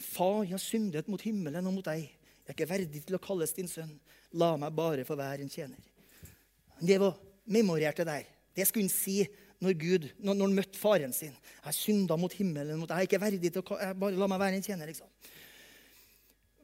Far, 0.00 0.42
jeg 0.44 0.54
har 0.56 0.62
syndet 0.62 1.08
mot 1.10 1.22
himmelen 1.22 1.66
og 1.66 1.76
mot 1.76 1.86
deg. 1.86 2.06
Jeg 2.06 2.54
er 2.54 2.56
ikke 2.56 2.70
verdig 2.70 3.04
til 3.06 3.18
å 3.18 3.22
kalles 3.22 3.52
din 3.54 3.68
sønn. 3.70 3.92
La 4.40 4.54
meg 4.58 4.74
bare 4.74 5.04
få 5.06 5.16
være 5.18 5.44
en 5.44 5.52
tjener. 5.52 5.78
Det 6.80 6.96
var 7.02 7.18
memorert, 7.50 8.00
det 8.00 8.06
der. 8.08 8.26
Det 8.56 8.66
skulle 8.66 8.88
han 8.88 8.94
si 8.94 9.20
når 9.60 9.76
Gud, 9.76 10.08
når, 10.18 10.34
når 10.34 10.46
han 10.46 10.56
møtte 10.56 10.80
faren 10.80 11.12
sin. 11.14 11.34
Jeg 11.66 11.76
synda 11.76 12.16
mot 12.18 12.32
himmelen. 12.34 12.78
Mot, 12.80 12.88
deg. 12.88 12.96
jeg 12.96 13.06
er 13.06 13.10
ikke 13.10 13.22
verdig 13.22 13.52
til 13.52 13.62
å 13.62 13.78
bare 14.00 14.16
la 14.16 14.30
meg 14.30 14.40
være 14.42 14.58
en 14.58 14.64
tjener. 14.64 14.90
liksom. 14.90 15.10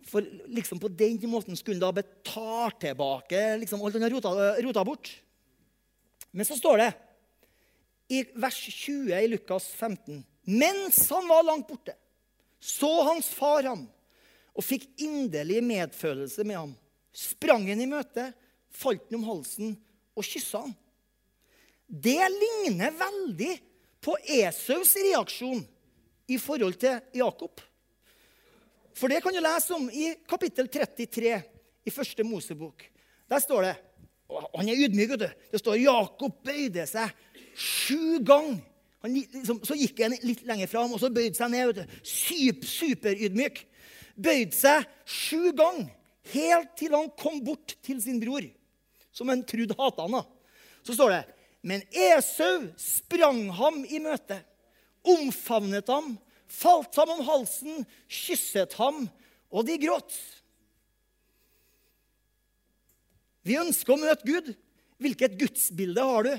For 0.07 0.23
liksom 0.47 0.79
på 0.79 0.89
den 0.89 1.19
måten 1.31 1.57
skulle 1.59 1.81
han 1.81 1.89
da 1.89 2.03
betale 2.03 2.77
tilbake 2.81 3.43
liksom, 3.63 3.83
alt 3.83 3.99
han 3.99 4.07
har 4.07 4.15
rota, 4.15 4.33
rota, 4.63 4.85
bort. 4.87 5.11
Men 6.31 6.47
så 6.47 6.59
står 6.59 6.79
det 6.83 6.91
i 8.09 8.23
vers 8.39 8.59
20 8.71 9.19
i 9.19 9.29
Lukas 9.33 9.67
15 9.75 10.23
Mens 10.47 11.01
han 11.11 11.27
var 11.27 11.43
langt 11.43 11.67
borte, 11.67 11.97
så 12.63 12.91
hans 13.09 13.27
far 13.35 13.67
ham 13.67 13.83
og 14.57 14.65
fikk 14.65 14.87
inderlig 15.03 15.59
medfølelse 15.67 16.45
med 16.47 16.57
ham. 16.57 16.75
Sprang 17.11 17.67
han 17.67 17.83
i 17.83 17.89
møte, 17.91 18.29
falt 18.71 19.09
han 19.09 19.19
om 19.19 19.27
halsen 19.27 19.75
og 20.15 20.25
kyssa 20.25 20.63
han. 20.63 20.77
Det 21.87 22.23
ligner 22.31 22.95
veldig 22.95 23.53
på 24.03 24.15
Esaus 24.39 24.95
reaksjon 24.99 25.65
i 26.31 26.39
forhold 26.39 26.79
til 26.83 27.03
Jakob. 27.19 27.59
For 28.97 29.13
det 29.13 29.21
kan 29.25 29.35
du 29.35 29.43
lese 29.45 29.75
om 29.77 29.91
i 29.93 30.15
kapittel 30.29 30.69
33 30.73 31.35
i 31.87 31.93
første 31.93 32.25
Mosebok. 32.25 32.87
Der 33.29 33.43
står 33.43 33.69
det 33.69 33.75
Og 34.29 34.59
han 34.59 34.69
er 34.69 34.81
ydmyk. 34.87 35.11
vet 35.11 35.21
du. 35.21 35.29
Det 35.53 35.61
står 35.61 35.77
Jakob 35.79 36.41
bøyde 36.43 36.87
seg 36.91 37.13
sju 37.55 38.19
ganger. 38.27 38.59
Liksom, 39.07 39.61
så 39.63 39.77
gikk 39.79 40.01
han 40.03 40.17
litt 40.27 40.43
lenger 40.49 40.67
fram 40.67 40.97
og 40.97 40.99
så 40.99 41.13
bøyde 41.15 41.37
seg 41.39 41.53
ned. 41.53 41.69
vet 41.71 41.79
du. 41.79 42.01
Super, 42.03 42.67
superydmyk. 42.67 43.61
Bøyde 44.17 44.57
seg 44.57 44.89
sju 45.05 45.53
ganger, 45.53 45.93
helt 46.33 46.73
til 46.79 46.97
han 46.97 47.11
kom 47.21 47.39
bort 47.45 47.77
til 47.85 48.01
sin 48.03 48.19
bror, 48.19 48.43
som 49.13 49.29
han 49.29 49.45
trodde 49.47 49.77
hata 49.79 50.09
han. 50.09 50.17
da. 50.19 50.25
Så 50.83 50.97
står 50.97 51.13
det 51.13 51.23
Men 51.63 51.83
Esau 51.93 52.67
sprang 52.79 53.51
ham 53.51 53.85
i 53.85 53.99
møte, 54.03 54.41
omfavnet 55.07 55.87
ham, 55.91 56.17
falt 56.49 56.97
ham 57.01 57.13
om 57.17 57.25
halsen, 57.27 57.85
kysset 58.09 58.77
ham, 58.81 59.07
og 59.51 59.67
de 59.69 59.79
gråt. 59.83 60.15
Vi 63.47 63.59
ønsker 63.61 63.95
å 63.95 64.01
møte 64.01 64.27
Gud. 64.27 64.55
Hvilket 65.03 65.37
gudsbilde 65.39 66.03
har 66.09 66.27
du? 66.27 66.33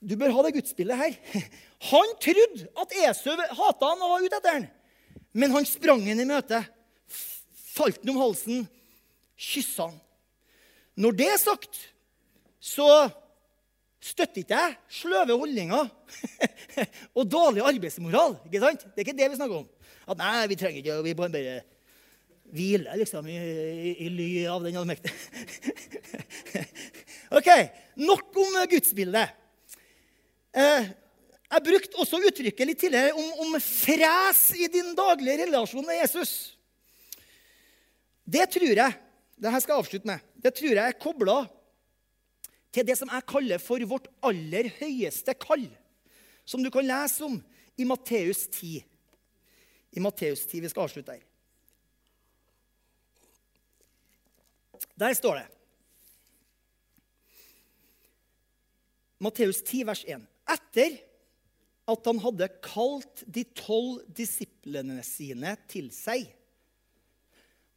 Du 0.00 0.16
bør 0.18 0.32
ha 0.34 0.44
det 0.46 0.56
gudsbildet 0.56 0.98
her. 0.98 1.16
Han 1.90 2.12
trodde 2.20 2.66
at 2.82 2.92
Esau 3.06 3.36
hata 3.36 3.88
han 3.88 4.02
og 4.04 4.10
var 4.12 4.24
ute 4.24 4.36
etter 4.36 4.56
han. 4.58 4.66
Men 5.32 5.54
han 5.54 5.64
sprang 5.64 6.02
ham 6.04 6.18
i 6.20 6.26
møte, 6.28 6.58
falt 7.72 8.02
ham 8.02 8.10
om 8.12 8.18
halsen, 8.20 8.66
kyssa 9.40 9.86
han. 9.86 9.94
Når 11.00 11.16
det 11.16 11.28
er 11.32 11.40
sagt, 11.40 11.78
så 12.60 12.84
støtter 14.00 14.42
ikke 14.42 14.56
jeg 14.56 14.76
sløve 15.00 15.36
holdninger 15.36 15.90
og 17.18 17.26
dårlig 17.28 17.64
arbeidsmoral. 17.68 18.38
ikke 18.46 18.62
sant? 18.62 18.86
Det 18.88 19.02
er 19.02 19.08
ikke 19.08 19.18
det 19.18 19.28
vi 19.32 19.40
snakker 19.40 19.60
om. 19.60 19.68
At 20.10 20.20
nei, 20.20 20.46
vi 20.50 20.58
trenger 20.58 20.80
ikke 20.80 21.02
vi 21.04 21.16
bare, 21.18 21.34
bare 21.34 21.58
hvile 22.50 22.96
liksom, 22.98 23.28
i, 23.30 23.36
i, 23.36 23.92
i 24.06 24.08
ly 24.12 24.30
av 24.50 24.64
den 24.64 24.78
allmektige. 24.80 25.14
ok, 27.38 27.50
nok 28.00 28.40
om 28.42 28.56
gudsbildet. 28.72 29.36
Eh, 30.50 30.88
jeg 31.50 31.66
brukte 31.66 32.00
også 32.00 32.18
uttrykket 32.30 32.68
litt 32.68 32.80
tidligere 32.80 33.14
om, 33.18 33.28
om 33.44 33.60
fres 33.62 34.42
i 34.56 34.66
din 34.70 34.92
daglige 34.98 35.44
relasjon 35.44 35.86
med 35.86 36.00
Jesus. 36.00 36.34
Det 38.24 38.46
tror 38.54 38.70
jeg 38.70 38.98
det 39.40 39.52
her 39.54 39.62
skal 39.62 39.72
jeg 39.72 39.82
avslutte 39.82 40.08
med, 40.10 40.20
det 40.36 40.52
tror 40.52 40.74
jeg 40.74 40.84
er 40.84 40.98
kobla 41.00 41.38
til 42.70 42.86
det 42.86 42.96
som 42.98 43.10
jeg 43.10 43.26
kaller 43.28 43.62
for 43.62 43.82
vårt 43.90 44.08
aller 44.26 44.70
høyeste 44.78 45.34
kall, 45.38 45.66
som 46.46 46.62
du 46.62 46.70
kan 46.72 46.86
lese 46.86 47.26
om 47.26 47.38
i 47.80 47.86
Matteus 47.88 48.46
10. 48.48 48.80
I 49.90 50.02
Matteus 50.02 50.44
10. 50.46 50.60
Vi 50.62 50.70
skal 50.70 50.86
avslutte 50.86 51.16
her. 51.16 51.26
Der 55.00 55.14
står 55.16 55.40
det 55.40 55.46
Matteus 59.20 59.60
10, 59.62 59.84
vers 59.84 60.02
1. 60.08 60.22
Etter 60.48 60.94
at 61.90 62.06
han 62.08 62.20
hadde 62.22 62.48
kalt 62.64 63.24
de 63.26 63.44
tolv 63.56 64.00
disiplene 64.16 65.02
sine 65.04 65.52
til 65.68 65.90
seg, 65.92 66.24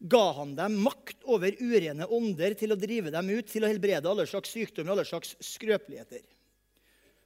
ga 0.04 0.24
han 0.36 0.52
dem 0.58 0.76
makt 0.84 1.24
over 1.32 1.56
urene 1.64 2.08
ånder 2.12 2.58
til 2.60 2.76
å 2.76 2.80
drive 2.80 3.12
dem 3.14 3.30
ut, 3.32 3.48
til 3.48 3.64
å 3.64 3.70
helbrede 3.72 4.10
alle 4.10 4.26
slags 4.28 4.52
sykdommer 4.52 4.92
og 4.92 4.98
alle 4.98 5.08
slags 5.08 5.36
skrøpeligheter. 5.54 6.24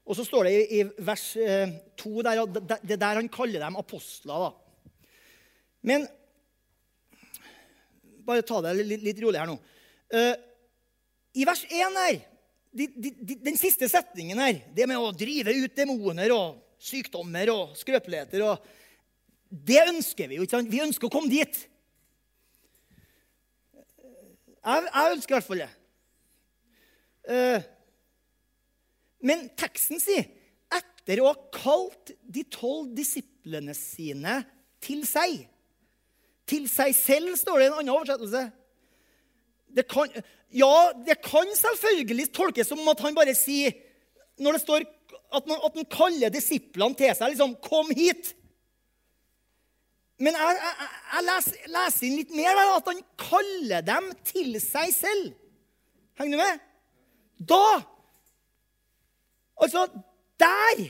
Og 0.07 0.15
så 0.15 0.23
står 0.23 0.47
det 0.47 0.53
i, 0.53 0.79
i 0.79 0.83
vers 1.03 1.25
eh, 1.41 1.73
2 1.99 2.23
der, 2.23 2.43
det 2.53 2.95
er 2.95 3.01
der 3.01 3.19
han 3.19 3.31
kaller 3.33 3.65
dem 3.65 3.79
apostler. 3.81 4.45
da. 4.45 4.93
Men 5.89 6.05
bare 8.27 8.45
ta 8.45 8.61
det 8.63 8.75
litt, 8.79 9.03
litt 9.03 9.21
rolig 9.23 9.41
her 9.41 9.49
nå. 9.49 9.57
Uh, 10.13 10.33
I 11.35 11.45
vers 11.47 11.63
1 11.67 11.99
her 11.99 12.19
de, 12.77 12.87
de, 12.93 13.11
de, 13.11 13.35
den 13.43 13.57
siste 13.59 13.87
setningen 13.89 14.39
her, 14.39 14.61
det 14.75 14.85
med 14.87 14.99
å 15.01 15.13
drive 15.15 15.55
ut 15.55 15.75
demoner 15.75 16.31
og 16.35 16.59
sykdommer 16.79 17.49
og 17.51 17.77
skrøpeligheter 17.79 18.43
og 18.45 18.73
Det 19.47 19.79
ønsker 19.79 20.27
vi 20.27 20.37
jo. 20.37 20.43
ikke 20.43 20.57
sant? 20.57 20.69
Vi 20.71 20.83
ønsker 20.83 21.07
å 21.07 21.11
komme 21.11 21.31
dit. 21.31 21.55
Jeg, 24.67 25.11
ønsker 25.15 25.31
i 25.31 25.37
hvert 25.37 25.47
fall 25.47 25.63
det. 25.63 25.69
Uh, 27.27 27.61
men 29.27 29.47
teksten 29.59 30.01
sier 30.03 30.27
etter 30.75 31.21
å 31.23 31.29
ha 31.31 31.37
kalt 31.55 32.11
de 32.27 32.43
tolv 32.51 32.91
disiplene 32.95 33.75
sine 33.77 34.41
til 34.83 35.05
seg. 35.07 35.45
Til 36.47 36.67
seg 36.71 36.93
selv, 36.95 37.35
står 37.39 37.59
det 37.59 37.67
i 37.67 37.69
en 37.69 37.77
annen 37.79 37.93
oversettelse. 37.95 38.43
Det 39.77 39.87
kan, 39.91 40.11
ja, 40.55 40.73
det 41.07 41.19
kan 41.23 41.49
selvfølgelig 41.55 42.29
tolkes 42.35 42.69
som 42.71 42.83
at 42.87 43.01
han 43.03 43.15
bare 43.17 43.35
sier 43.35 43.75
Når 44.39 44.55
det 44.55 44.61
står 44.61 44.85
at 45.35 45.49
han 45.51 45.87
kaller 45.91 46.31
disiplene 46.31 46.95
til 46.95 47.11
seg 47.15 47.33
liksom 47.33 47.55
'Kom 47.59 47.89
hit'. 47.91 48.33
Men 50.17 50.33
jeg, 50.33 50.57
jeg, 50.57 50.87
jeg 51.13 51.25
leser, 51.27 51.57
leser, 51.75 52.05
inn 52.07 52.17
litt 52.17 52.33
mer 52.33 52.61
at 52.63 52.89
han 52.89 53.03
kaller 53.21 53.85
dem 53.85 54.09
til 54.25 54.57
seg 54.63 54.93
selv. 54.95 55.35
Henger 56.17 56.37
du 56.37 56.41
med? 56.41 56.65
Da 57.53 57.67
Altså, 59.57 59.87
der, 60.37 60.81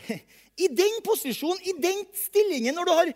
i 0.59 0.67
den 0.67 0.97
posisjonen, 1.05 1.61
i 1.63 1.71
den 1.79 2.01
stillingen, 2.19 2.75
når 2.75 2.87
du 2.87 2.91
har 2.97 3.11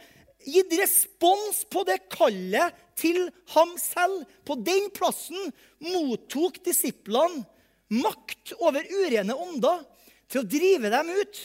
gitt 0.48 0.74
respons 0.80 1.66
på 1.68 1.84
det 1.88 1.98
kallet 2.12 2.78
til 3.00 3.26
ham 3.56 3.74
selv. 3.80 4.24
På 4.48 4.56
den 4.56 4.90
plassen 4.96 5.52
mottok 5.84 6.62
disiplene 6.66 7.44
makt 7.92 8.54
over 8.64 8.86
urene 8.88 9.36
ånder 9.36 9.84
til 10.32 10.42
å 10.42 10.48
drive 10.48 10.92
dem 10.94 11.12
ut, 11.12 11.42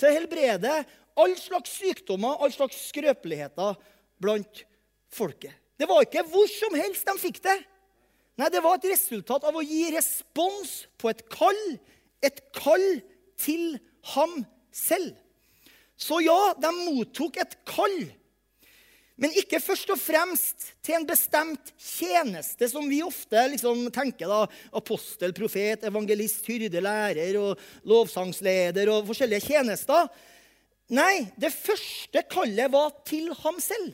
til 0.00 0.08
å 0.08 0.14
helbrede 0.16 0.78
all 1.20 1.34
slags 1.36 1.74
sykdommer, 1.76 2.40
all 2.40 2.52
slags 2.54 2.78
skrøpeligheter 2.88 3.76
blant 4.22 4.64
folket. 5.12 5.54
Det 5.80 5.88
var 5.88 6.04
ikke 6.04 6.26
hvor 6.28 6.48
som 6.52 6.76
helst 6.76 7.08
de 7.08 7.16
fikk 7.20 7.40
det. 7.44 7.56
Nei, 8.40 8.48
Det 8.52 8.62
var 8.64 8.78
et 8.78 8.90
resultat 8.92 9.44
av 9.44 9.56
å 9.56 9.64
gi 9.64 9.90
respons 9.92 10.84
på 11.00 11.10
et 11.10 11.24
kall, 11.32 11.62
et 12.24 12.40
kall 12.56 12.86
til 13.40 13.80
ham 14.14 14.40
selv. 14.72 15.16
Så 16.00 16.22
ja, 16.24 16.54
de 16.56 16.70
mottok 16.84 17.36
et 17.40 17.58
kall 17.68 18.08
men 19.20 19.34
ikke 19.36 19.60
først 19.60 19.90
og 19.92 20.00
fremst 20.00 20.70
til 20.80 20.96
en 20.96 21.04
bestemt 21.08 21.74
tjeneste, 21.76 22.64
som 22.72 22.86
vi 22.88 23.02
ofte 23.04 23.42
liksom 23.52 23.82
tenker. 23.92 24.30
da, 24.30 24.46
Apostel, 24.80 25.34
profet, 25.36 25.84
evangelist, 25.84 26.46
hyrde, 26.48 26.80
lærer 26.80 27.36
og 27.36 27.60
lovsangsleder 27.84 28.88
og 28.88 29.10
forskjellige 29.10 29.52
tjenester. 29.52 30.08
Nei, 30.96 31.28
det 31.36 31.52
første 31.52 32.24
kallet 32.32 32.72
var 32.72 32.94
til 33.04 33.28
ham 33.42 33.60
selv. 33.60 33.92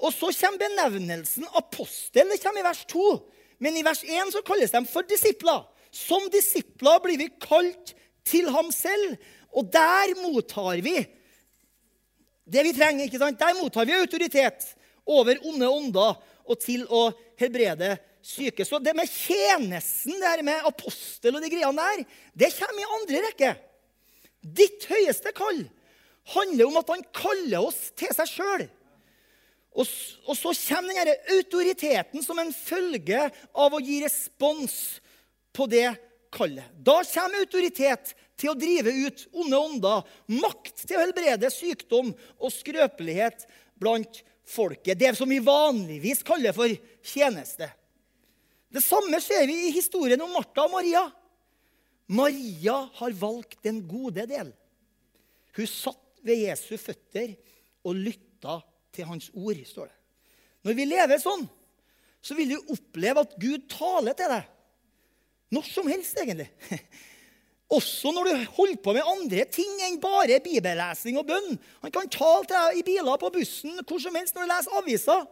Og 0.00 0.12
så 0.16 0.30
kommer 0.32 0.62
benevnelsen 0.64 1.46
apostel. 1.58 2.30
Det 2.32 2.40
kommer 2.42 2.62
i 2.62 2.66
vers 2.66 2.84
2. 2.88 3.06
Men 3.60 3.76
i 3.76 3.84
vers 3.84 4.00
1 4.06 4.32
så 4.32 4.42
kalles 4.46 4.72
de 4.72 4.80
for 4.88 5.06
disipler. 5.08 5.66
Som 5.92 6.28
disipler 6.32 7.00
blir 7.04 7.20
vi 7.20 7.28
kalt 7.42 7.94
til 8.24 8.48
ham 8.52 8.70
selv, 8.72 9.16
og 9.50 9.66
der 9.72 10.12
mottar 10.20 10.78
vi 10.84 10.94
det 12.50 12.62
vi 12.66 12.74
trenger. 12.74 13.06
ikke 13.06 13.18
sant? 13.20 13.38
Der 13.38 13.56
mottar 13.58 13.86
vi 13.86 13.98
autoritet 13.98 14.72
over 15.06 15.38
onde 15.46 15.68
ånder 15.68 16.16
og 16.50 16.58
til 16.62 16.86
å 16.86 17.10
helbrede 17.38 17.94
syke. 18.22 18.64
Så 18.66 18.80
det 18.82 18.94
med 18.96 19.10
tjenesten, 19.10 20.18
det 20.18 20.30
her 20.32 20.42
med 20.46 20.66
apostel 20.66 21.36
og 21.36 21.44
de 21.44 21.50
greiene 21.52 21.84
der, 21.92 22.06
det 22.44 22.52
kommer 22.56 22.82
i 22.82 22.90
andre 22.98 23.22
rekke. 23.28 23.52
Ditt 24.40 24.86
høyeste 24.90 25.34
kall 25.36 25.62
handler 26.34 26.68
om 26.68 26.78
at 26.80 26.90
han 26.94 27.06
kaller 27.16 27.68
oss 27.70 27.90
til 27.98 28.12
seg 28.16 28.30
sjøl. 28.30 28.66
Og, 29.70 29.86
og, 30.26 30.34
så 30.34 30.52
kommer 30.66 30.96
denne 30.96 31.36
autoriteten 31.36 32.24
som 32.24 32.38
en 32.42 32.50
følge 32.54 33.28
av 33.54 33.74
å 33.76 33.82
gi 33.82 34.00
respons 34.02 34.74
på 35.54 35.66
det 35.70 35.88
kallet. 36.34 36.66
Da 36.74 37.00
kommer 37.06 37.44
autoritet 37.44 38.14
til 38.40 38.52
å 38.52 38.58
drive 38.58 38.92
ut 39.06 39.26
onde 39.36 39.60
ånder, 39.60 40.08
makt 40.40 40.84
til 40.86 40.96
å 40.98 41.04
helbrede 41.04 41.52
sykdom 41.52 42.10
og 42.40 42.54
skrøpelighet 42.54 43.46
blant 43.80 44.22
folket. 44.48 44.98
Det 44.98 45.12
som 45.18 45.30
vi 45.30 45.38
vanligvis 45.44 46.24
kaller 46.26 46.56
for 46.56 46.72
tjeneste. 47.06 47.70
Det 48.70 48.82
samme 48.82 49.18
ser 49.22 49.46
vi 49.50 49.68
i 49.68 49.74
historien 49.74 50.20
om 50.22 50.32
Martha 50.34 50.66
og 50.66 50.74
Maria. 50.74 51.04
Maria 52.10 52.76
har 52.98 53.14
valgt 53.18 53.60
den 53.66 53.82
gode 53.86 54.26
del. 54.30 54.50
Hun 55.54 55.70
satt 55.70 56.22
ved 56.26 56.42
Jesu 56.46 56.74
føtter 56.78 57.34
og 57.86 57.98
lytta 57.98 58.60
til 58.94 59.08
hans 59.08 59.30
ord, 59.34 59.58
står 59.66 59.90
det. 59.90 59.96
Når 60.66 60.76
vi 60.76 60.86
lever 60.88 61.20
sånn, 61.22 61.46
så 62.20 62.36
vil 62.36 62.52
du 62.52 62.72
oppleve 62.74 63.24
at 63.24 63.36
Gud 63.40 63.64
taler 63.72 64.16
til 64.16 64.32
deg. 64.32 64.48
Når 65.50 65.66
som 65.66 65.88
helst, 65.90 66.18
egentlig. 66.20 66.50
Også 67.78 68.10
når 68.12 68.28
du 68.28 68.50
holder 68.56 68.80
på 68.82 68.94
med 68.96 69.06
andre 69.06 69.44
ting 69.50 69.70
enn 69.86 70.00
bare 70.02 70.40
bibellesing 70.42 71.18
og 71.20 71.28
bønn. 71.28 71.54
Han 71.84 71.94
kan 71.94 72.10
tale 72.10 72.42
til 72.44 72.56
deg 72.56 72.80
i 72.80 72.86
biler, 72.86 73.20
på 73.20 73.30
bussen, 73.34 73.78
hvor 73.86 74.02
som 74.02 74.18
helst 74.18 74.36
når 74.36 74.46
du 74.46 74.52
leser 74.52 74.80
aviser. 74.80 75.24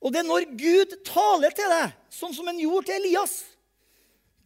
Og 0.00 0.14
det 0.14 0.22
er 0.22 0.28
når 0.28 0.46
Gud 0.60 0.94
taler 1.08 1.54
til 1.56 1.72
deg, 1.72 1.94
sånn 2.14 2.34
som 2.36 2.46
han 2.46 2.60
gjorde 2.60 2.88
til 2.88 3.00
Elias, 3.00 3.40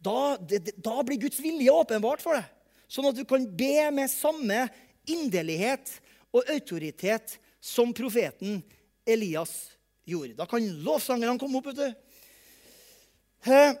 da, 0.01 0.33
det, 0.41 0.73
da 0.81 1.03
blir 1.05 1.19
Guds 1.21 1.37
vilje 1.43 1.73
åpenbart 1.73 2.23
for 2.23 2.33
deg. 2.33 2.47
Sånn 2.89 3.07
at 3.11 3.17
du 3.19 3.21
kan 3.29 3.45
be 3.45 3.75
med 3.93 4.09
samme 4.11 4.65
inderlighet 5.09 5.93
og 6.33 6.49
autoritet 6.49 7.37
som 7.61 7.93
profeten 7.93 8.59
Elias 9.05 9.71
gjorde. 10.03 10.35
Da 10.39 10.47
kan 10.49 10.65
lovsangerne 10.83 11.39
komme 11.39 11.61
opp. 11.61 11.69
vet 11.69 11.77
du. 11.77 13.51
Eh, 13.51 13.73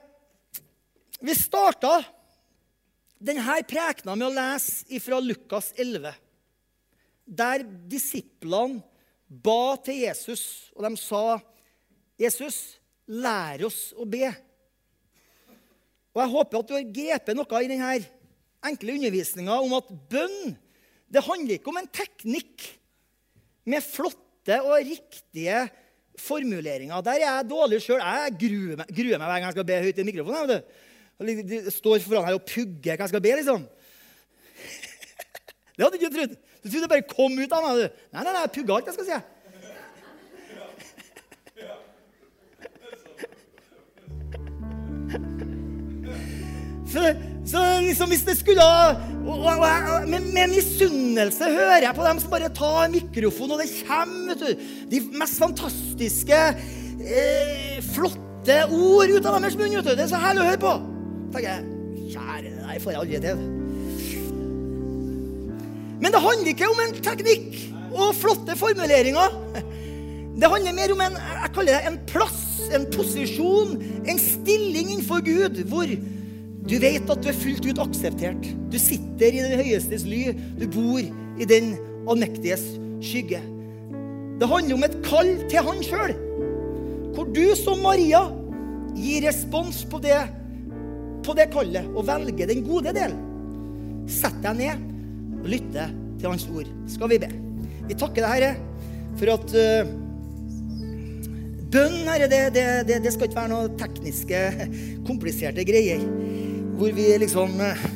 vi 1.21 1.35
starta 1.35 1.99
denne 3.21 3.57
prekena 3.69 4.15
med 4.15 4.29
å 4.29 4.33
lese 4.33 5.01
fra 5.03 5.19
Lukas 5.21 5.71
11, 5.77 6.13
der 7.25 7.65
disiplene 7.89 8.81
ba 9.31 9.77
til 9.85 10.01
Jesus, 10.01 10.71
og 10.75 10.83
de 10.83 10.97
sa, 10.97 11.39
'Jesus, 12.19 12.77
lær 13.07 13.65
oss 13.65 13.93
å 13.93 14.05
be.' 14.05 14.33
Og 16.11 16.19
Jeg 16.19 16.33
håper 16.33 16.59
at 16.59 16.67
du 16.67 16.73
har 16.73 16.93
grepet 16.97 17.37
noe 17.37 17.63
i 17.63 17.69
denne 17.71 17.93
enkle 18.61 18.97
undervisninga 18.97 19.61
om 19.61 19.73
at 19.77 19.87
bønn 20.11 20.57
det 21.11 21.23
handler 21.23 21.55
ikke 21.55 21.71
om 21.71 21.79
en 21.79 21.87
teknikk 21.87 22.80
med 23.67 23.83
flotte 23.85 24.61
og 24.65 24.77
riktige 24.79 25.69
formuleringer. 26.19 27.01
Der 27.05 27.19
er 27.19 27.25
jeg 27.25 27.49
dårlig 27.49 27.81
sjøl. 27.83 28.01
Jeg 28.01 28.35
gruer 28.41 28.75
meg, 28.81 28.87
gruer 28.89 29.17
meg 29.17 29.27
hver 29.27 29.37
gang 29.37 29.49
jeg 29.49 29.57
skal 29.57 29.69
be 29.69 29.83
høyt 29.85 30.01
i 30.01 30.07
mikrofonen. 30.07 30.63
Jeg 31.21 31.75
står 31.75 31.97
foran 32.05 32.27
her 32.29 32.39
og 32.39 32.47
pugger 32.47 32.95
hva 32.95 33.03
jeg 33.05 33.13
skal 33.13 33.23
be, 33.23 33.31
liksom. 33.41 33.61
Det 35.75 35.81
hadde 35.85 35.97
du 35.97 36.01
ikke 36.01 36.15
trodd. 36.15 36.33
Du 36.61 36.65
trodde 36.69 36.83
det 36.83 36.91
bare 36.91 37.09
kom 37.09 37.33
ut 37.39 37.53
av 37.57 37.61
meg. 37.65 37.73
Du. 37.77 37.83
Nei, 38.13 38.23
nei, 38.23 38.33
nei, 38.33 38.43
jeg 38.43 38.55
pugga 38.57 38.71
alt 38.77 38.87
jeg 38.89 38.97
skal 38.97 39.07
si. 39.07 39.11
Så, 46.91 47.01
så 47.47 47.61
liksom 47.81 48.11
hvis 48.13 48.25
det 48.27 48.35
skulle 48.37 48.65
Med, 50.07 50.27
med 50.33 50.51
misunnelse 50.53 51.49
hører 51.49 51.87
jeg 51.87 51.95
på 51.97 52.05
dem 52.05 52.19
som 52.21 52.33
bare 52.33 52.49
tar 52.53 52.91
mikrofonen, 52.93 53.55
og 53.55 53.61
det 53.61 53.69
kommer 53.87 54.33
vet 54.33 54.41
du, 54.41 54.65
de 54.91 55.01
mest 55.17 55.39
fantastiske, 55.41 56.39
eh, 57.01 57.81
flotte 57.93 58.57
ord 58.69 59.13
ut 59.13 59.25
av 59.25 59.39
deres 59.39 59.57
munn. 59.57 59.77
Det 59.85 59.97
er 59.97 60.09
så 60.09 60.21
herlig 60.21 60.43
å 60.43 60.49
høre 60.49 60.61
på. 60.61 60.73
tenker 61.33 61.49
jeg, 61.49 61.67
Kjære, 62.11 62.53
det 62.59 62.81
får 62.83 62.91
jeg 62.91 63.01
aldri 63.01 63.21
til. 63.23 63.43
Men 66.01 66.15
det 66.15 66.23
handler 66.23 66.49
ikke 66.51 66.71
om 66.71 66.81
en 66.81 66.95
teknikk 67.05 67.59
og 67.91 68.15
flotte 68.17 68.55
formuleringer. 68.57 69.37
Det 70.41 70.49
handler 70.49 70.73
mer 70.73 70.93
om 70.95 71.03
en, 71.05 71.19
jeg 71.19 71.51
kaller 71.55 71.77
det 71.77 71.91
en 71.91 71.99
plass, 72.09 72.41
en 72.73 72.87
posisjon, 72.93 73.75
en 74.09 74.19
stilling 74.21 74.95
innenfor 74.95 75.21
Gud, 75.25 75.61
hvor 75.69 75.91
du 76.61 76.75
vet 76.77 77.09
at 77.09 77.23
du 77.23 77.29
er 77.31 77.37
fullt 77.37 77.65
ut 77.65 77.79
akseptert. 77.81 78.51
Du 78.69 78.77
sitter 78.79 79.33
i 79.33 79.41
den 79.41 79.57
høyestes 79.61 80.05
ly. 80.05 80.27
Du 80.59 80.67
bor 80.69 81.01
i 81.01 81.47
den 81.49 81.73
allmektiges 82.09 82.63
skygge. 83.01 83.41
Det 84.41 84.49
handler 84.49 84.77
om 84.77 84.85
et 84.85 84.99
kall 85.05 85.31
til 85.49 85.65
han 85.67 85.81
sjøl, 85.85 86.13
hvor 87.13 87.27
du 87.29 87.43
som 87.57 87.81
Maria 87.85 88.23
gir 88.97 89.25
respons 89.27 89.83
på 89.89 89.99
det, 90.01 90.17
på 91.25 91.35
det 91.37 91.49
kallet 91.53 91.89
og 91.93 92.07
velger 92.09 92.49
den 92.49 92.63
gode 92.65 92.93
delen. 92.97 93.19
Sett 94.09 94.37
deg 94.41 94.57
ned 94.61 94.85
og 95.41 95.49
lytte 95.49 95.87
til 96.21 96.29
hans 96.29 96.47
ord. 96.49 96.69
Skal 96.89 97.11
vi 97.13 97.21
be. 97.21 97.29
Vi 97.89 97.97
takker 97.97 98.25
deg, 98.25 98.33
Herre, 98.33 98.51
for 99.19 99.33
at 99.33 99.53
uh, 99.53 99.93
bønn, 101.73 102.01
Herre, 102.09 102.29
det, 102.31 102.41
det, 102.57 102.67
det, 102.89 103.01
det 103.05 103.13
skal 103.13 103.29
ikke 103.29 103.41
være 103.43 103.53
noe 103.53 103.71
tekniske, 103.81 104.43
kompliserte 105.09 105.65
greier 105.67 106.01
hvor 106.77 106.93
vi 106.95 107.07
liksom 107.21 107.59
eh, 107.61 107.89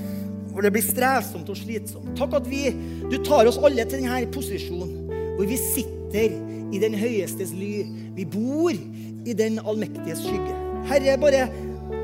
hvor 0.55 0.63
det 0.63 0.71
blir 0.71 0.85
strevsomt 0.85 1.49
og 1.51 1.57
slitsomt. 1.59 2.13
Takk 2.15 2.37
at 2.37 2.45
vi, 2.47 2.69
du 3.11 3.17
tar 3.27 3.47
oss 3.49 3.59
alle 3.59 3.83
til 3.83 3.99
denne 3.99 4.21
posisjonen 4.31 4.93
hvor 5.35 5.49
vi 5.49 5.57
sitter 5.59 6.37
i 6.71 6.79
den 6.79 6.95
høyestes 6.95 7.51
ly. 7.55 7.83
Vi 8.15 8.23
bor 8.31 8.71
i 8.71 9.35
den 9.35 9.59
allmektiges 9.59 10.23
skygge. 10.23 10.55
Herre, 10.87 11.17
bare 11.19 11.49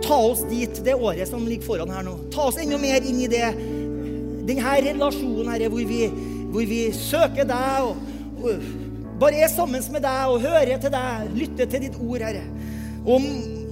ta 0.04 0.18
oss 0.18 0.44
dit 0.50 0.82
det 0.84 0.98
året 0.98 1.30
som 1.30 1.46
ligger 1.48 1.70
foran 1.70 1.94
her 1.96 2.04
nå. 2.04 2.18
Ta 2.34 2.50
oss 2.50 2.60
enda 2.60 2.80
mer 2.82 3.08
inn 3.08 3.22
i 3.24 3.30
det, 3.32 3.54
denne 4.50 4.76
relasjonen, 4.90 5.54
Herre, 5.54 5.72
hvor 5.72 5.88
vi, 5.88 6.04
hvor 6.52 6.68
vi 6.68 6.82
søker 6.98 7.48
deg 7.48 7.88
og, 7.88 8.04
og, 8.42 8.68
bare 9.22 9.44
er 9.46 9.52
sammen 9.54 9.84
med 9.94 10.04
deg 10.04 10.34
og 10.34 10.44
hører 10.44 10.76
til 10.82 10.92
deg, 10.92 11.34
lytter 11.38 11.72
til 11.72 11.86
ditt 11.86 11.98
ord, 12.02 12.26
Herre. 12.26 12.44
Om 13.06 13.28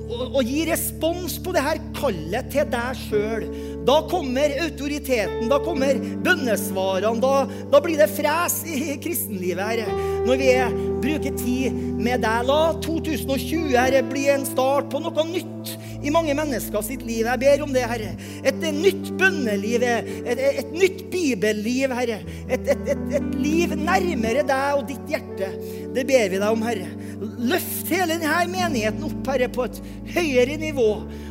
og, 0.10 0.40
gi 0.46 0.64
respons 0.70 1.38
på 1.44 1.54
det 1.54 1.64
her 1.64 1.82
kallet 1.98 2.50
til 2.54 2.68
deg 2.72 3.02
sjøl. 3.04 3.46
Da 3.88 4.00
kommer 4.10 4.54
autoriteten, 4.66 5.48
da 5.52 5.60
kommer 5.64 6.00
bønnesvarene. 6.26 7.22
Da, 7.24 7.34
da 7.72 7.82
blir 7.84 8.00
det 8.00 8.10
fres 8.12 8.62
i 8.68 8.98
kristenlivet 9.02 9.64
her. 9.64 9.94
Når 10.26 10.42
vi 10.42 10.50
er, 10.56 10.80
bruker 11.00 11.38
tid 11.40 11.78
med 12.00 12.26
deg. 12.26 12.48
La 12.50 12.60
2020 12.84 13.76
her 13.76 14.00
bli 14.10 14.28
en 14.34 14.48
start 14.48 14.90
på 14.92 15.02
noe 15.04 15.30
nytt 15.30 15.76
i 16.04 16.12
mange 16.14 16.34
mennesker 16.38 16.84
sitt 16.86 17.04
liv. 17.08 17.28
Jeg 17.28 17.42
ber 17.42 17.64
om 17.66 17.74
det, 17.76 17.84
Herre. 17.90 18.14
Et, 18.44 18.56
et 18.56 18.76
nytt 18.76 19.12
bønneliv, 19.20 19.84
et, 19.84 20.12
et, 20.24 20.44
et, 20.62 20.74
nytt 20.76 21.04
bibelliv, 21.12 21.94
Herre. 21.96 22.22
Et, 22.48 22.72
et, 22.94 23.30
liv 23.40 23.76
nærmere 23.80 24.46
deg 24.48 24.80
og 24.80 24.86
ditt 24.90 25.12
hjerte. 25.12 25.52
Det 25.96 26.06
ber 26.08 26.28
vi 26.30 26.38
deg 26.38 26.50
om, 26.50 26.66
Herre. 26.66 26.90
Løft 27.50 27.90
hele 27.92 28.20
denne 28.20 28.42
menigheten 28.52 29.08
opp, 29.08 29.32
Herre, 29.32 29.50
på 29.52 29.66
et 29.66 29.80
høyere 30.16 30.60
nivå, 30.62 30.90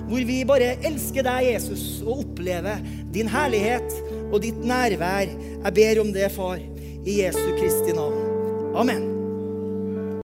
hvor 0.09 0.25
vi 0.31 0.41
bare 0.49 0.75
elsker 0.89 1.27
deg, 1.27 1.53
Jesus, 1.53 1.85
og 2.05 2.25
opplever 2.25 2.83
din 3.15 3.31
herlighet 3.31 3.95
og 4.29 4.41
ditt 4.45 4.59
nærvær. 4.67 5.31
Jeg 5.59 5.77
ber 5.79 6.03
om 6.05 6.11
det, 6.17 6.33
Far, 6.35 6.59
i 7.05 7.21
Jesu 7.23 7.47
Kristi 7.61 7.95
navn. 7.97 8.27
Amen. 8.79 9.18